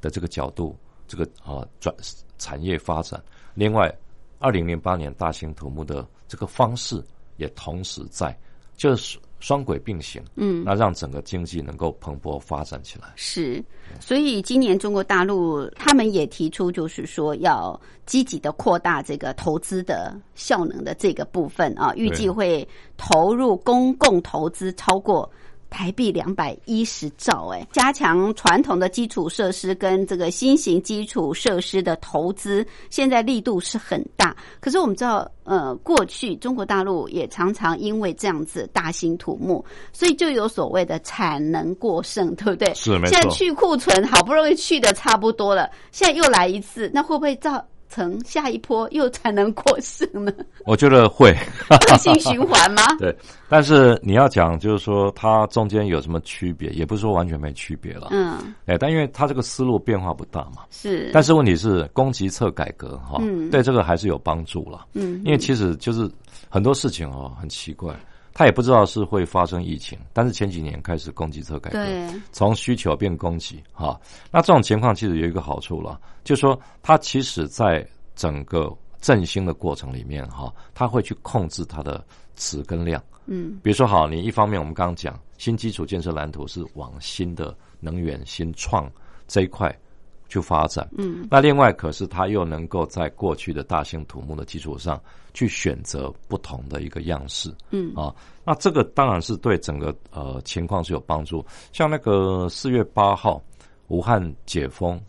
[0.00, 0.76] 的这个角度，
[1.06, 1.94] 这个啊转
[2.38, 3.22] 产业发展。
[3.54, 3.94] 另外，
[4.38, 7.02] 二零零八年大兴土木的这个方式
[7.36, 8.36] 也同时在，
[8.76, 9.18] 就是。
[9.40, 13.12] 双轨并行，嗯，那让整个经济能够蓬勃发展起来。
[13.16, 13.62] 是，
[14.00, 22.66] 所以今年中国大陆他们也提出，就是说要积极的扩大这个投资的效能的这个部分啊，预计会
[22.96, 25.30] 投入公共投资超过。
[25.70, 34.34] 台币两百一十兆，哎，加强传统的基础设施跟这个新型基础设施的投资，现在力度是很大。
[34.60, 42.72] 可是我们知道，呃，过去中国大陆也常常因为这样子大兴土木，所以就有所谓的产能过剩，对不对？
[42.74, 43.14] 是没错。
[43.14, 47.64] 现在去库存好不容易去的差不多了，现在又来一次，那会不会造？
[47.88, 50.32] 成下一波又才能过剩呢？
[50.66, 51.34] 我觉得会
[51.70, 52.82] 恶性循环吗？
[52.98, 53.14] 对，
[53.48, 58.08] 但是你要讲，就是说它中间有什么区别，也不是说完全没区别了。
[58.10, 61.10] 嗯，哎，但因为它这个思路变化不大嘛，是。
[61.12, 64.86] 但是问题是，供给侧改革哈，嗯，对这个还是有帮助了。
[64.94, 66.10] 嗯，因为其实就是
[66.48, 67.94] 很多事情哦，很奇怪。
[68.38, 77.84] 他也不知道是会发生疫情，但是前几年开始供给侧改革，从需求变供给，哈，那这种情况其实有一个好处了，就是说它其实在
[78.14, 82.00] 整个振兴的过程里面，哈，它会去控制它的
[82.36, 88.88] 值跟量，嗯，比如说好，你一方面我们刚刚讲新基础建设蓝图是往新的能源新创
[89.26, 89.76] 这一块。
[90.28, 95.00] 去发展，嗯，那另外可是他又能够在过去的大型土木的基础上
[95.32, 97.92] 去选择不同的一个样式，嗯。
[97.94, 98.14] 啊，
[98.44, 101.44] 那这个当然是对整个呃情况是有帮助。
[101.72, 103.42] 像那个四月八号
[103.88, 105.00] 武汉解封，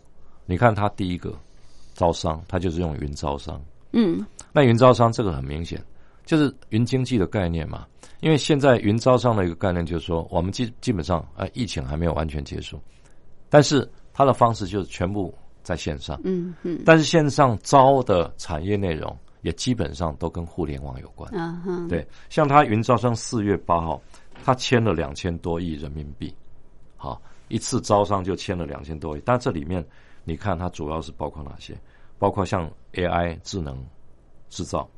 [0.46, 1.34] 你看他第一个
[1.92, 3.62] 招商，他就是用云招商，
[3.92, 5.82] 嗯，那云招商这个很明显，
[6.24, 7.86] 就是云经济的概念嘛。
[8.20, 12.78] 因为现在云招商的一个概念就是说，我们基基本上呃疫情还没有完全结束，
[13.48, 16.20] 但是它的方式就是全部在线上。
[16.24, 16.82] 嗯嗯。
[16.84, 21.30] 但是线上招的产业内容也基本上都跟互联网有关。
[21.34, 21.88] 嗯哼。
[21.88, 24.00] 对，像他云招商四月八号，
[24.44, 26.34] 他签了两千多亿人民币，
[26.96, 29.22] 好，一次招商就签了两千多亿。
[29.24, 29.84] 但这里面
[30.24, 31.76] 你看，它主要是包括哪些？
[32.18, 33.82] 包括像 AI 智能
[34.48, 34.88] 制造。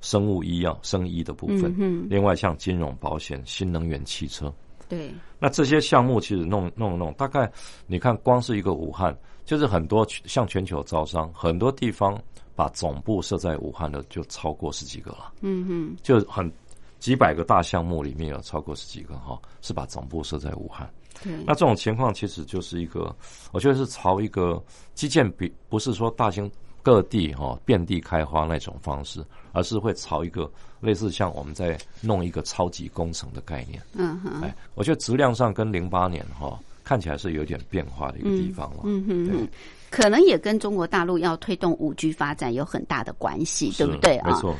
[0.00, 1.72] 生物医药、生医的部分，
[2.10, 4.52] 另外像金融、保险、新能源汽车，
[4.92, 7.50] 对，那这些项目其实弄弄弄，大概
[7.86, 9.16] 你看，光是一个武汉，
[9.46, 12.20] 就是很多像全球招商，很多地方
[12.54, 16.52] 把总部设在武汉的就超过十几个了，嗯哼，就很
[16.98, 20.86] 几百个大项目里面有超过十几个哈，是把总部设在武汉。
[21.22, 23.16] 对，那这种情况其实就是一个，
[23.50, 24.62] 我觉得是朝一个
[24.92, 26.52] 基建比，不是说大型。
[26.82, 33.80] 各地哈遍地开花那种方式，而是会朝一个类似像我们在弄一个超级工程的概念。
[33.94, 38.80] 嗯哼，哎，我觉得质量上跟零八年哈看起来是有点变化的一个地方了。
[38.84, 39.48] 嗯哼哼，
[39.90, 44.30] 可能也跟中国大陆要推动五 G 发展有很大的关系，对不对啊？
[44.30, 44.54] 没错。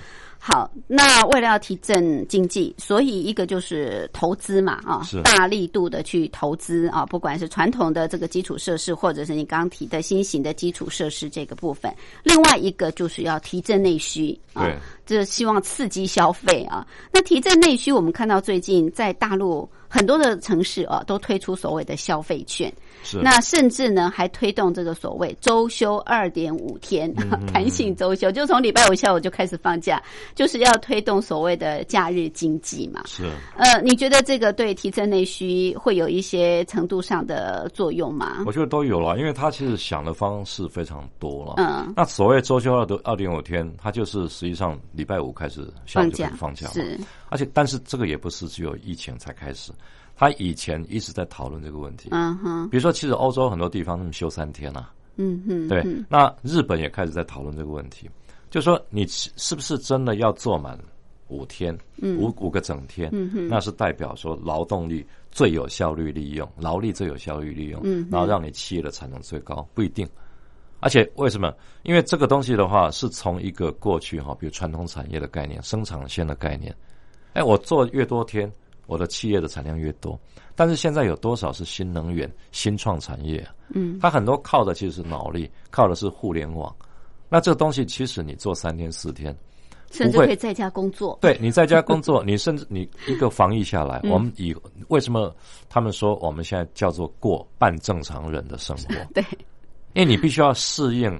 [0.44, 11.94] 好，那为了要提振经济，所以一个就是投资嘛，啊，大力度的去投资啊，不管是传统的这个基础设施，或者是你刚提的新型的基础设施这个部分。
[12.24, 14.66] 另外一个就是要提振内需啊，
[15.06, 16.84] 这希望刺激消费啊。
[17.12, 19.70] 那提振内需，我们看到最近在大陆。
[19.94, 22.72] 很多的城市啊，都推出所谓的消费券，
[23.02, 27.12] 是那甚至呢还推动这个所谓周休二点五天，
[27.52, 30.02] 弹性周休，就从礼拜五下午就开始放假，
[30.34, 33.02] 就是要推动所谓的假日经济嘛。
[33.06, 33.24] 是
[33.56, 38.44] 呃，你觉得这个对提振内需会有一些程度上的作用吗？
[38.46, 41.54] 我觉得都有了，因为他其实想的方式非常多了。
[41.56, 46.98] 嗯，那所谓周休二的二点五天，他就是实际上礼拜五开始放假放假是。
[47.28, 49.72] 而且，但是这个也不是只有疫情才开始，
[50.16, 52.08] 他以前一直在讨论这个问题。
[52.12, 54.92] 嗯哼，比如说，其实欧洲很多地方他们休三天啊。
[55.16, 55.84] 嗯哼，对。
[56.08, 58.08] 那日本也开始在讨论这个问题，
[58.50, 60.78] 就说你是不是真的要做满
[61.28, 63.10] 五天，五五个整天？
[63.12, 70.08] 嗯哼，那是代表说劳动力最有效率利用，劳力最有效率利用，嗯，然后让你企业的产能最高，不一定。
[70.80, 71.54] 而且为什么？
[71.84, 76.74] 因为这个东西的话，是从一个过去哈，比如传统产业的概念、生产线的概念。
[77.34, 78.50] 哎，我做越多天，
[78.92, 80.18] 我的企业的产量越多。
[80.54, 83.42] 但是现在有多少是新能源、新创产业？
[83.70, 86.74] 嗯，它很多靠的其实是脑力，靠的是互联网。
[87.30, 89.34] 那这个东西其实你做三天四天，
[89.90, 91.18] 甚至可以在家工作。
[91.22, 94.54] 对你在家工作， 你甚至你一个防疫下来，我们以
[94.88, 95.34] 为什么
[95.70, 98.94] 他们说我们现在叫做过半正常人的生活？
[99.14, 99.24] 对，
[99.94, 101.18] 因为你必须要适应，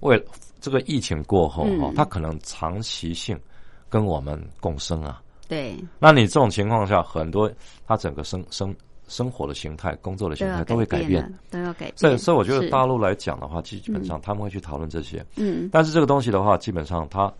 [0.00, 0.22] 为
[0.60, 3.40] 这个疫情过后哈，它可能长期性
[3.88, 5.22] 跟我们共生啊。
[5.48, 7.50] 对，那你这种情况下，很多
[7.86, 8.74] 他整个生生
[9.08, 11.94] 生活的形态、工作的形态都会改变，都要改变。
[11.96, 15.24] 所以，所以我觉得大陆来讲的话，基本上他们会去讨论这些。
[15.36, 17.32] 嗯，但是这个东西的话，基本上它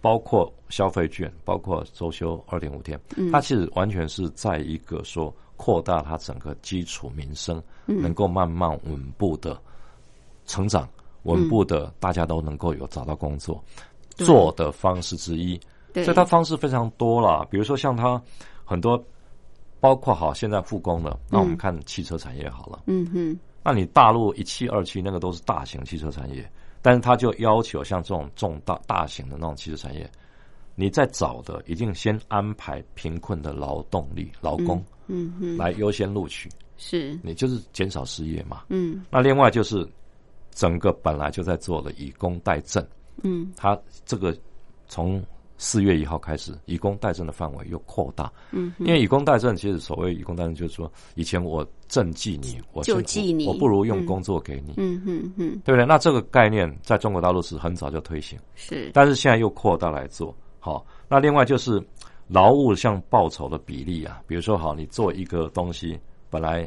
[0.00, 2.98] 包括消费券，包括周休二点五天，
[3.32, 9.60] 它其实完全是在一个说扩大它整个基础民生，能够慢慢稳步的
[10.46, 10.88] 成长，
[11.24, 13.62] 稳步的大家都能够有找到工作
[14.10, 15.60] 做的方式之一。
[15.94, 18.20] 所以它方式非常多了，比如说像它
[18.64, 19.02] 很多，
[19.80, 26.50] 包括好现在复工了，那我们看汽车产业好了，嗯哼，那你大陆一汽二汽那个都是大型汽车产业，
[26.82, 30.10] 但是他就要求像这种重大大型的那种汽车产业，
[30.74, 37.18] 你在找的一定先安排贫困的劳动力劳工，嗯哼，来优先录取，是。
[37.22, 39.86] 你就是减少失业嘛，嗯，那另外就是
[40.52, 42.84] 整个本来就在做的以工代赈，
[43.22, 44.36] 嗯，他这个
[44.86, 45.22] 从
[45.62, 48.32] 四月一号开始，以工代赈的范围又扩大。
[48.50, 54.72] 嗯，因为以工代赈，其实所谓以工代赈，就是说，以前我赈济你，我救济你，我不如用工作给你。
[54.78, 55.84] 嗯嗯嗯，对不对？
[55.84, 60.34] 那这个概念在中国大陆是很早就推行，是，但是现在又扩大来做。
[60.60, 61.78] 好，那另外就是
[62.26, 66.00] 劳务向报酬的比例啊，比如说，好，你做一个东西，
[66.30, 66.66] 本来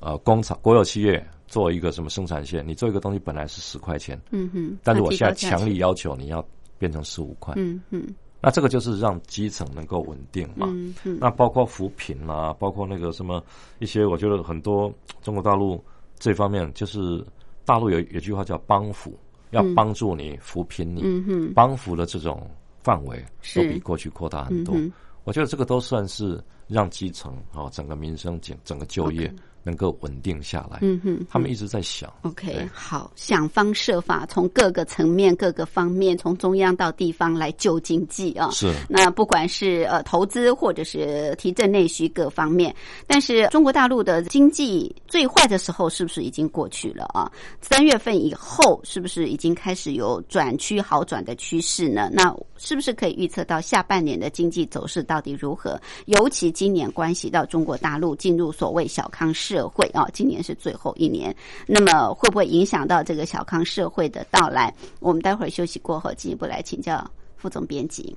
[0.00, 8.06] 呃工厂国有企业做一个什么生产线，你做一个东西本来是十块钱，嗯哼，但是我现在强力要求你要变成十五块，嗯嗯。
[8.44, 10.66] 那这个就是让基层能够稳定嘛？
[10.70, 11.18] 嗯嗯。
[11.18, 13.42] 那包括扶贫啦，包括那个什么
[13.78, 14.92] 一些，我觉得很多
[15.22, 15.82] 中国大陆
[16.18, 17.24] 这方面，就是
[17.64, 19.18] 大陆有有句话叫帮扶，
[19.50, 22.46] 要帮助你扶贫你，嗯，帮扶的这种
[22.82, 23.24] 范围
[23.54, 24.76] 都比过去扩大很多。
[25.24, 26.38] 我觉得这个都算是
[26.68, 29.34] 让基层啊整个民生整整个就业。
[29.64, 32.12] 能够稳定下来，嗯哼，他们一直在想。
[32.20, 38.50] OK，好，想方设法从各个层面、各个方面，从中央到地方来救经济啊。
[38.50, 38.70] 是。
[38.90, 47.32] 那不管是呃投资或者是提振内需各方面，但是中国大陆的经济最坏的时候是不是已经过去了啊？
[47.62, 52.10] 三月份以后是不是已经开始有转趋好转的趋势呢？
[52.12, 55.80] 那是不是可以预测到下半年的经济走势到底如何？
[56.04, 59.53] 尤其今年关系到中国大陆进入所谓小康市。
[59.54, 61.32] 社会啊，今年是最后一年，
[61.64, 64.74] 那么会不会影响到这个小康社会的到来？
[64.98, 68.16] 我们待会儿休息过后进一步来请教副总编辑。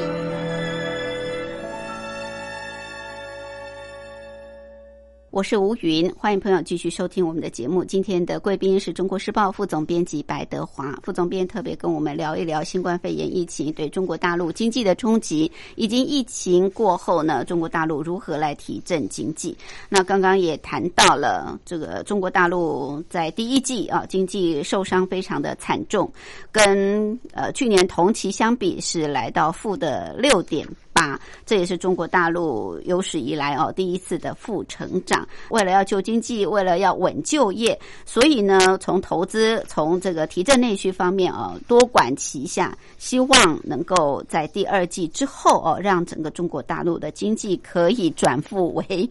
[5.41, 7.83] 我是吴云，欢迎朋友继续收听我们的节目。
[7.83, 19.57] 今天的贵宾是中国时报副总编辑白德华副总编，特别跟我们聊一聊新冠肺炎疫情对中国大陆经济的冲击，以及疫情过后呢，中国大陆如何来提振经济。
[19.89, 26.07] 那刚刚也谈到了这个中国大陆在第一季啊，经济受伤非常的惨重，
[26.51, 30.67] 跟呃去年同期相比是来到负的六点。
[30.93, 35.27] 八，这也是中国大陆有史以来哦第一次的负成长。
[35.49, 49.09] 为了要救经济，为了要稳就业，所以呢，从投资、从这个提振内需方面啊，多管齐下，希望能够在第二季之后哦，让整个中国大陆的经济可以转复为。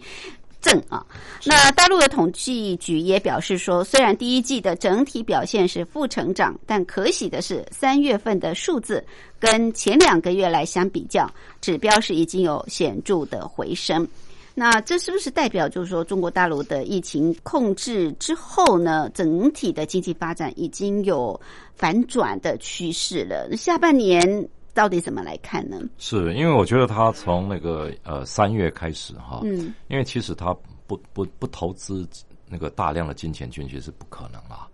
[0.61, 1.05] 正啊，
[1.45, 9.05] 那大陆的统计局也表示说，虽然第一季的整体表现是负成长，但可喜的是三月份的数字
[9.39, 11.31] 跟前两个月来相比较，
[11.61, 14.07] 指标是已经有显著的回升。
[14.53, 21.41] 那这是不是代表就是说，中国大陆的疫情控制之后呢，整体的经济发展已经有
[21.75, 23.49] 反转的趋势了？
[23.57, 25.81] 下半年到底怎么来看呢？
[25.99, 30.55] 是因为我觉得他从那个呃三月开始哈，嗯，因为其实他
[30.87, 32.09] 不不不投资
[32.49, 34.67] 那个大量的金钱进去是不可能啦。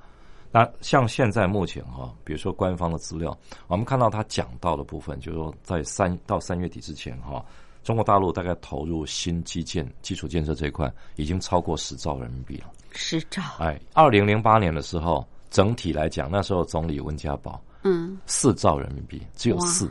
[0.52, 3.36] 那像现在目前哈，比如说官方的资料，
[3.66, 7.44] 我们看到他讲到的部分，就是说在三到三月底之前哈，
[7.82, 12.70] 中国大陆大概投入新基建基础建设这一块已经超过十兆人民币了。
[12.92, 13.42] 十兆？
[13.58, 19.90] 哎，二零零八年的时候，整体来讲，那时候总理温家宝，嗯，四兆人民币，只有四。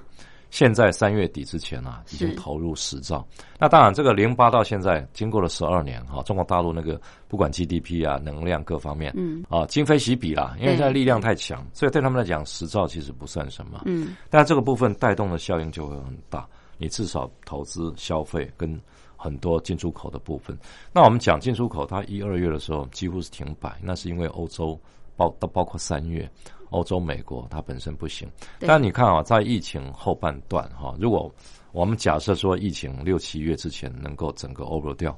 [0.52, 3.28] 现在三月底之前啊，已经投入十兆。
[3.60, 13.82] 那当然，这个零八到现在经过了十二年哈，中国大陆那个不管 GDP 啊、能量各方面，嗯，啊，今非昔比啦，因为现在力量太强，所以对他们来讲，十兆其实不算什么。
[13.86, 16.48] 嗯，但这个部分带动的效应就会很大。
[16.78, 18.80] 你至少投资、消费跟
[19.18, 20.58] 很多进出口的部分。
[20.94, 24.80] 那我们讲进出口，它一二月的时候几乎是停摆，那是因为欧洲
[25.18, 26.30] 包都包括三月。
[26.70, 28.28] 欧洲、美国它本身不行，
[28.60, 31.32] 但你看啊，在疫情后半段哈，如果
[31.72, 35.18] 我们假设说疫情六七月之前能够整个 over 掉，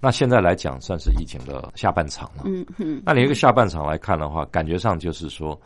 [0.00, 2.42] 那现在来讲算是疫情的下半场了。
[2.46, 5.58] 嗯嗯，那你一个下半场来看的话，感觉上就是说，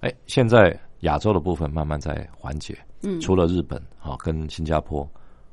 [0.00, 5.08] 哎，现在亚洲的部分慢慢在缓解，嗯，除了日本啊跟新加坡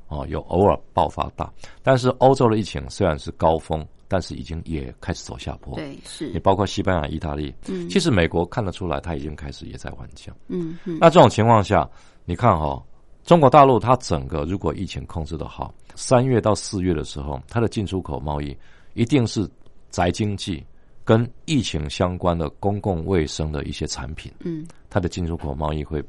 [0.08, 3.86] 哦有偶尔爆发大，但是欧洲的疫情虽然是高峰。
[4.14, 11.00] 但是已经也开始走下坡，对，是也包括西班牙、意大利，嗯，其实美国看得出来，它已经开始也在缓降，嗯嗯。
[11.02, 11.90] 那这种情况下，
[12.26, 12.80] 你看哈，
[13.24, 18.56] 中国大陆它整个如果疫情控制的好，三月到四月的时候，它的进出口贸易
[18.94, 19.50] 一定是
[19.90, 20.64] 宅经济
[21.04, 26.04] 跟疫情相关的公共卫生的一些产品，嗯，它的进出口贸易会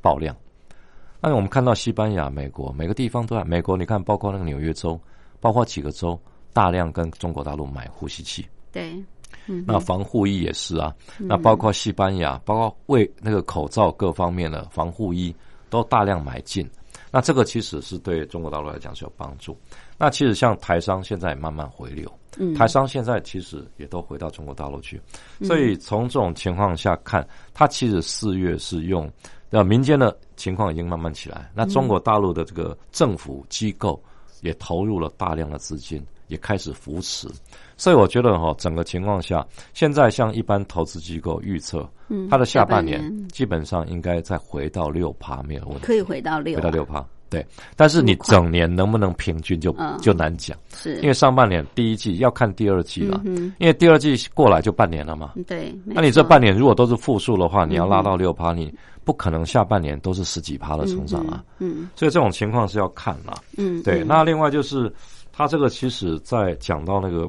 [0.00, 0.34] 爆量。
[1.20, 4.98] 那我们看到西班牙、美国每个地方都在，美国你看，包括那个纽约州，
[5.38, 6.18] 包括几个州。
[6.52, 9.02] 大量跟中国大陆买呼吸器，对，
[9.66, 15.34] 那防护衣也是啊，那包括西班牙，包括为那个口罩各方面的防护衣
[15.68, 16.68] 都大量买进，
[17.10, 19.56] 那这个其实是对中国大陆来讲是有帮助。
[19.96, 22.54] 那其实像台商现在慢慢回流，嗯。
[22.54, 25.00] 台商现在其实也都回到中国大陆去，
[25.42, 29.10] 所以从这种情况下看，它其实四月是用
[29.48, 34.02] 那民间的情况已经慢慢起来，那中国大陆的这个政府机构
[34.42, 36.04] 也投入了大量的资金。
[36.30, 37.28] 也开始扶持，
[37.76, 47.44] 所以我觉得哈，整个情况下，现在像一般投资机构预测，嗯，它的下半年基本上应该再回到六趴没有问题，可以回到六，回到六趴，对。
[47.74, 51.00] 但是你整年能不能平均就就难讲，是。
[51.00, 55.76] 因为上半年第一季要看第二季了，因为第二季过来就半年了嘛，对。
[55.84, 58.72] 那你这半年如果都是负数的话，你要拉到六趴，你
[59.04, 61.88] 不可能下半年都是十几趴的成长啊，嗯。
[61.96, 64.04] 所以这种情况是要看嘛，嗯，对。
[64.04, 64.92] 那另外就是。
[65.40, 67.26] 他这个其实，在讲到那个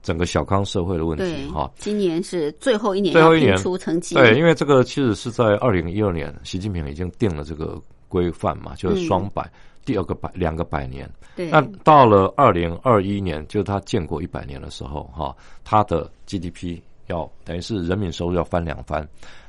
[0.00, 4.14] 整个小康社会的问题哈，今年是最后一年，最后一年出成绩。
[4.14, 9.50] 对，因为这个其实是在二零一二年，习近平已经定了这个规范嘛，就是双百
[9.84, 11.10] 第二个百两个百年。
[11.34, 15.34] 对，那到了二零二一年，就是他建国一百年的时候哈，
[15.64, 16.78] 他的 GDP
[17.08, 19.04] 要等于是人民收入要翻两番。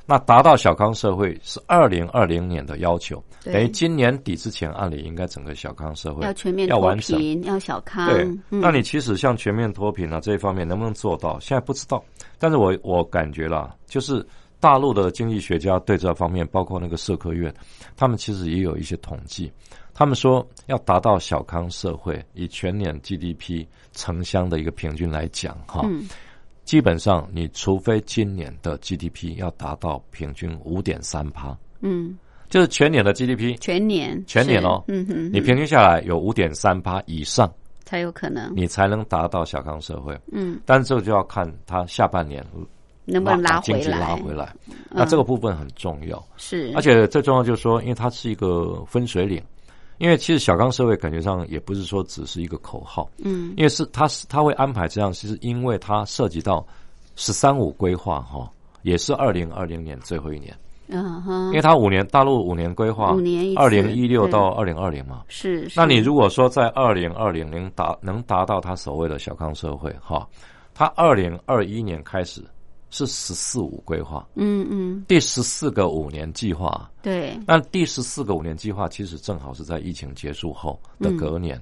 [0.10, 8.08] 那达到小康社会是二零二零年的要求，等于今年底之前，按理应该整个小康社会要全面要完成，要小康。
[8.10, 12.04] 对，那你其实像全面脱贫啊这一方面能不能做到，现在不知道。
[12.40, 14.26] 但是我我感觉啦，就是
[14.60, 17.54] 大陆的经济学家对这方面，包括那个社科院，
[17.96, 19.52] 他们其实也有一些统计，
[19.94, 25.88] 他们说要达到小康社会，以全年 GDP 城乡的一个平均来讲，哈。
[26.70, 32.16] 基本上，你除非今年的 GDP 要达到平均五点三趴，嗯，
[32.48, 37.52] 就是全年的 GDP，全年全年哦，嗯哼，你平均下来有五点三趴以上
[37.86, 42.46] 才有可能，你才能达到小康社会，嗯，但是这个就要看它下半年
[43.04, 44.54] 能不能拉经济拉回来，
[44.92, 49.42] 那这个部分很重要，是，而且最重要就是说，因为它是一个分水岭。
[50.00, 56.66] 因为其实小康社会感觉上也不是说只是一个口号，嗯，因为是他是他会安排这样，其实因为它涉及到
[57.16, 58.50] “十三五”规划哈，
[58.82, 70.26] 也是二零二零年最后一年，嗯哼，因为它五年大陆五年规划，五年二零一六到二零二零嘛，是，那你如果说在二零二零能达能达到他所谓的小康社会哈，
[70.74, 72.44] 他二零二一年开始。
[72.92, 77.40] 是“十四五”规划，嗯嗯，第十四个五年计划，对。
[77.46, 81.62] 那第十四个五年计划其实正好是在疫情结束后的隔年。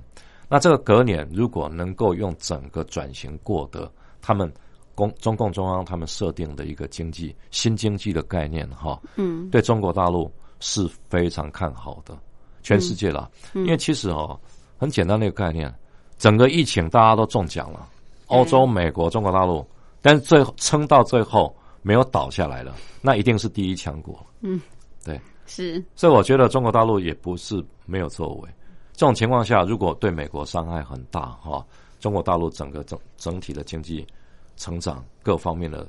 [0.49, 4.51] 那这个隔年如果能够用整个转型过的，他们
[4.95, 12.17] 共中共中央他们设定的一个经济新经济的概念，哈，嗯，对中国大陆是非常看好的，
[12.63, 13.29] 全世界啦。
[13.53, 14.39] 因为其实哦，
[14.77, 15.73] 很简单的一个概念，
[16.17, 17.85] 整个疫情大家都中奖了，
[18.27, 19.67] 欧洲、美国、中国大陆。
[20.07, 24.17] 但是最后撑到最后没有倒下来了，那一定是第一强国。
[24.39, 24.61] 嗯，
[25.03, 25.83] 对，是。
[25.97, 28.49] 所以我觉得中国大陆也不是没有作为。
[28.93, 31.61] 这种情况下，如果对美国伤害很大哈，
[31.99, 34.07] 中国大陆整个整整体的经济
[34.55, 35.85] 成长各方面的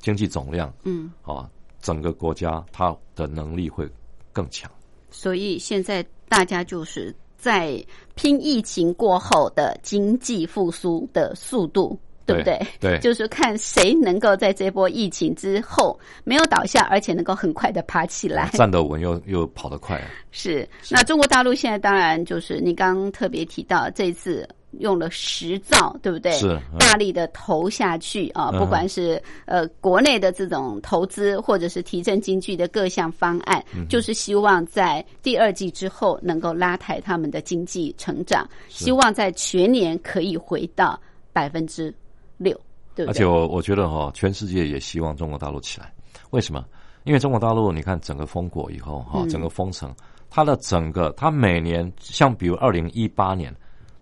[0.00, 1.48] 经济总量，嗯，啊，
[1.80, 3.88] 整个国家它的能力会
[4.34, 4.70] 更强。
[5.10, 7.82] 所以现在大家就是在
[8.16, 11.98] 拼疫情过后的经济复苏的速度。
[12.24, 12.58] 对不对？
[12.80, 20.00] 对，就是看谁能够在这波疫情之后没有倒下，而且能够很快的爬起来，站得稳又又跑得快。
[20.30, 20.68] 是。
[20.90, 24.48] 那中国大陆现在当然就是你刚刚特别提到，这次
[24.78, 26.32] 用了十兆，对不对？
[26.32, 26.58] 是。
[26.78, 40.98] 大力的投下去啊，不管是呃国内的这种投资，或者是提振经济的各项方案，就是希望在第二季之后能够拉抬他们的经济成长，希望在全年可以回到
[41.32, 41.94] 百分之。
[42.42, 42.58] 六，
[42.94, 45.92] 对而且我我觉得哈，全世界也希望中国大陆起来。
[46.30, 46.64] 为什么？
[47.04, 49.92] 因为中国大陆，你看整个封国以后哈，整个封城，
[50.30, 53.52] 它的整个，它每年像比如二零一八年，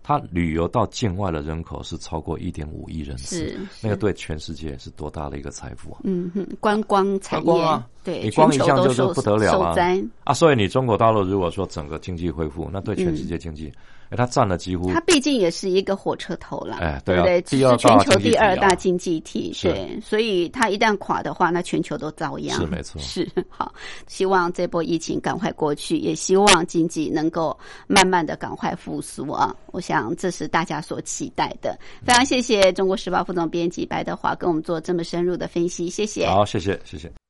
[0.03, 6.01] 它旅游到境外的人口是超过一点五亿人次，那个对全世界是多大的一个财富啊！
[6.03, 9.75] 嗯哼，观光产业啊，对，你光一项就就不得了啊！
[10.23, 13.71] 啊，所以你中国大陆如果说整个经济恢复，那对全世界经济。
[14.15, 17.37] 它占了几乎，它毕竟也是一个火车头了，哎，对不对？
[17.47, 22.57] 是全球第二大经济体，对，所以它一旦垮的话，那全球都遭殃。
[22.59, 23.73] 是没错， 是好。
[24.07, 27.57] 希望这波疫情赶快过去，也希望经济能够
[27.87, 29.55] 慢慢的赶快复苏啊！
[29.67, 31.77] 我想这是大家所期待的。
[32.05, 36.27] 非常谢谢中国时报副总编辑白德华跟我们做这么深入的分析，谢谢。
[36.27, 37.20] 好，谢谢，谢谢。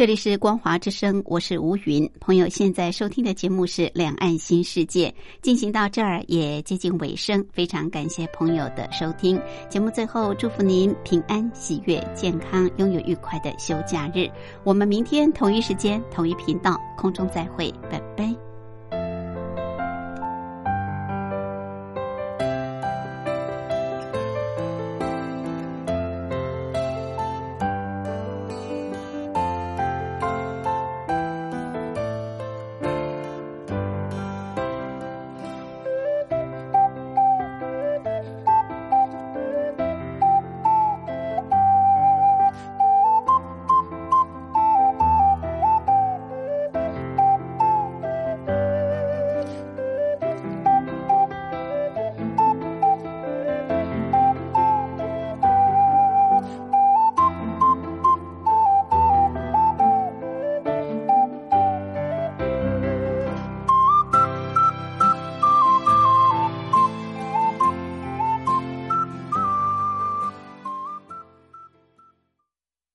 [0.00, 2.10] 这里是光华之声，我是吴云。
[2.20, 5.10] 朋友现在收听的节目是《两岸新世界》，
[5.42, 9.38] 进行到这儿也接近尾声，非常感谢朋友的收听。
[9.68, 14.26] 节目最后祝福您平安、喜悦、健康，拥有愉快的休假日。
[14.64, 18.49] 我们明天同一时间、同一频道空中再会，拜拜。